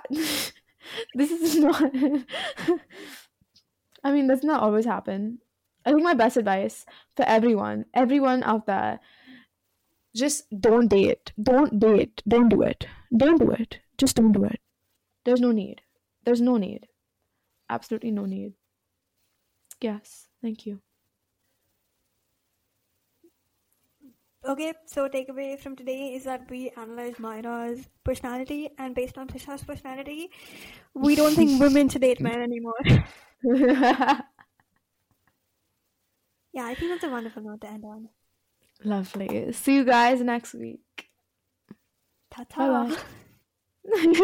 this 1.16 1.32
is 1.32 1.58
not. 1.58 1.92
I 4.04 4.12
mean, 4.12 4.28
that's 4.28 4.44
not 4.44 4.62
always 4.62 4.86
happen. 4.86 5.40
I 5.86 5.92
think 5.92 6.04
my 6.04 6.14
best 6.14 6.38
advice 6.38 6.86
for 7.16 7.26
everyone, 7.26 7.86
everyone 7.94 8.44
out 8.44 8.68
there, 8.68 9.00
just 10.16 10.46
don't 10.62 10.88
date. 10.88 11.32
Don't 11.42 11.80
date. 11.80 12.22
Don't 12.28 12.50
do 12.50 12.62
it. 12.62 12.86
Don't 13.16 13.40
do 13.40 13.52
it. 13.52 13.80
Just 13.98 14.16
don't 14.16 14.32
do 14.32 14.44
it. 14.44 14.60
There's 15.26 15.42
no 15.42 15.52
need. 15.52 15.82
There's 16.26 16.42
no 16.42 16.58
need. 16.58 16.88
Absolutely 17.70 18.12
no 18.12 18.26
need. 18.26 18.54
Yes, 19.82 20.28
thank 20.42 20.66
you. 20.66 20.82
Okay, 24.48 24.74
so 24.86 25.10
takeaway 25.10 25.60
from 25.60 25.76
today 25.76 26.14
is 26.14 26.24
that 26.24 26.50
we 26.50 26.72
analyze 26.78 27.20
Myra's 27.20 27.90
personality, 28.06 28.70
and 28.78 28.96
based 28.96 29.18
on 29.18 29.28
Prisha's 29.28 29.64
personality, 29.64 30.30
we 30.94 31.16
don't 31.16 31.36
think 31.36 31.60
women 31.66 31.90
should 31.90 32.02
date 32.02 32.22
men 32.22 32.42
anymore. 32.42 32.74
yeah, 33.44 34.22
I 36.58 36.74
think 36.74 36.92
that's 36.92 37.04
a 37.04 37.10
wonderful 37.10 37.44
note 37.44 37.60
to 37.62 37.68
end 37.68 37.84
on. 37.84 38.08
Lovely. 38.84 39.52
See 39.52 39.76
you 39.76 39.84
guys 39.84 40.22
next 40.22 40.54
week. 40.54 41.10
Ta 42.32 42.46
ta. 42.50 42.96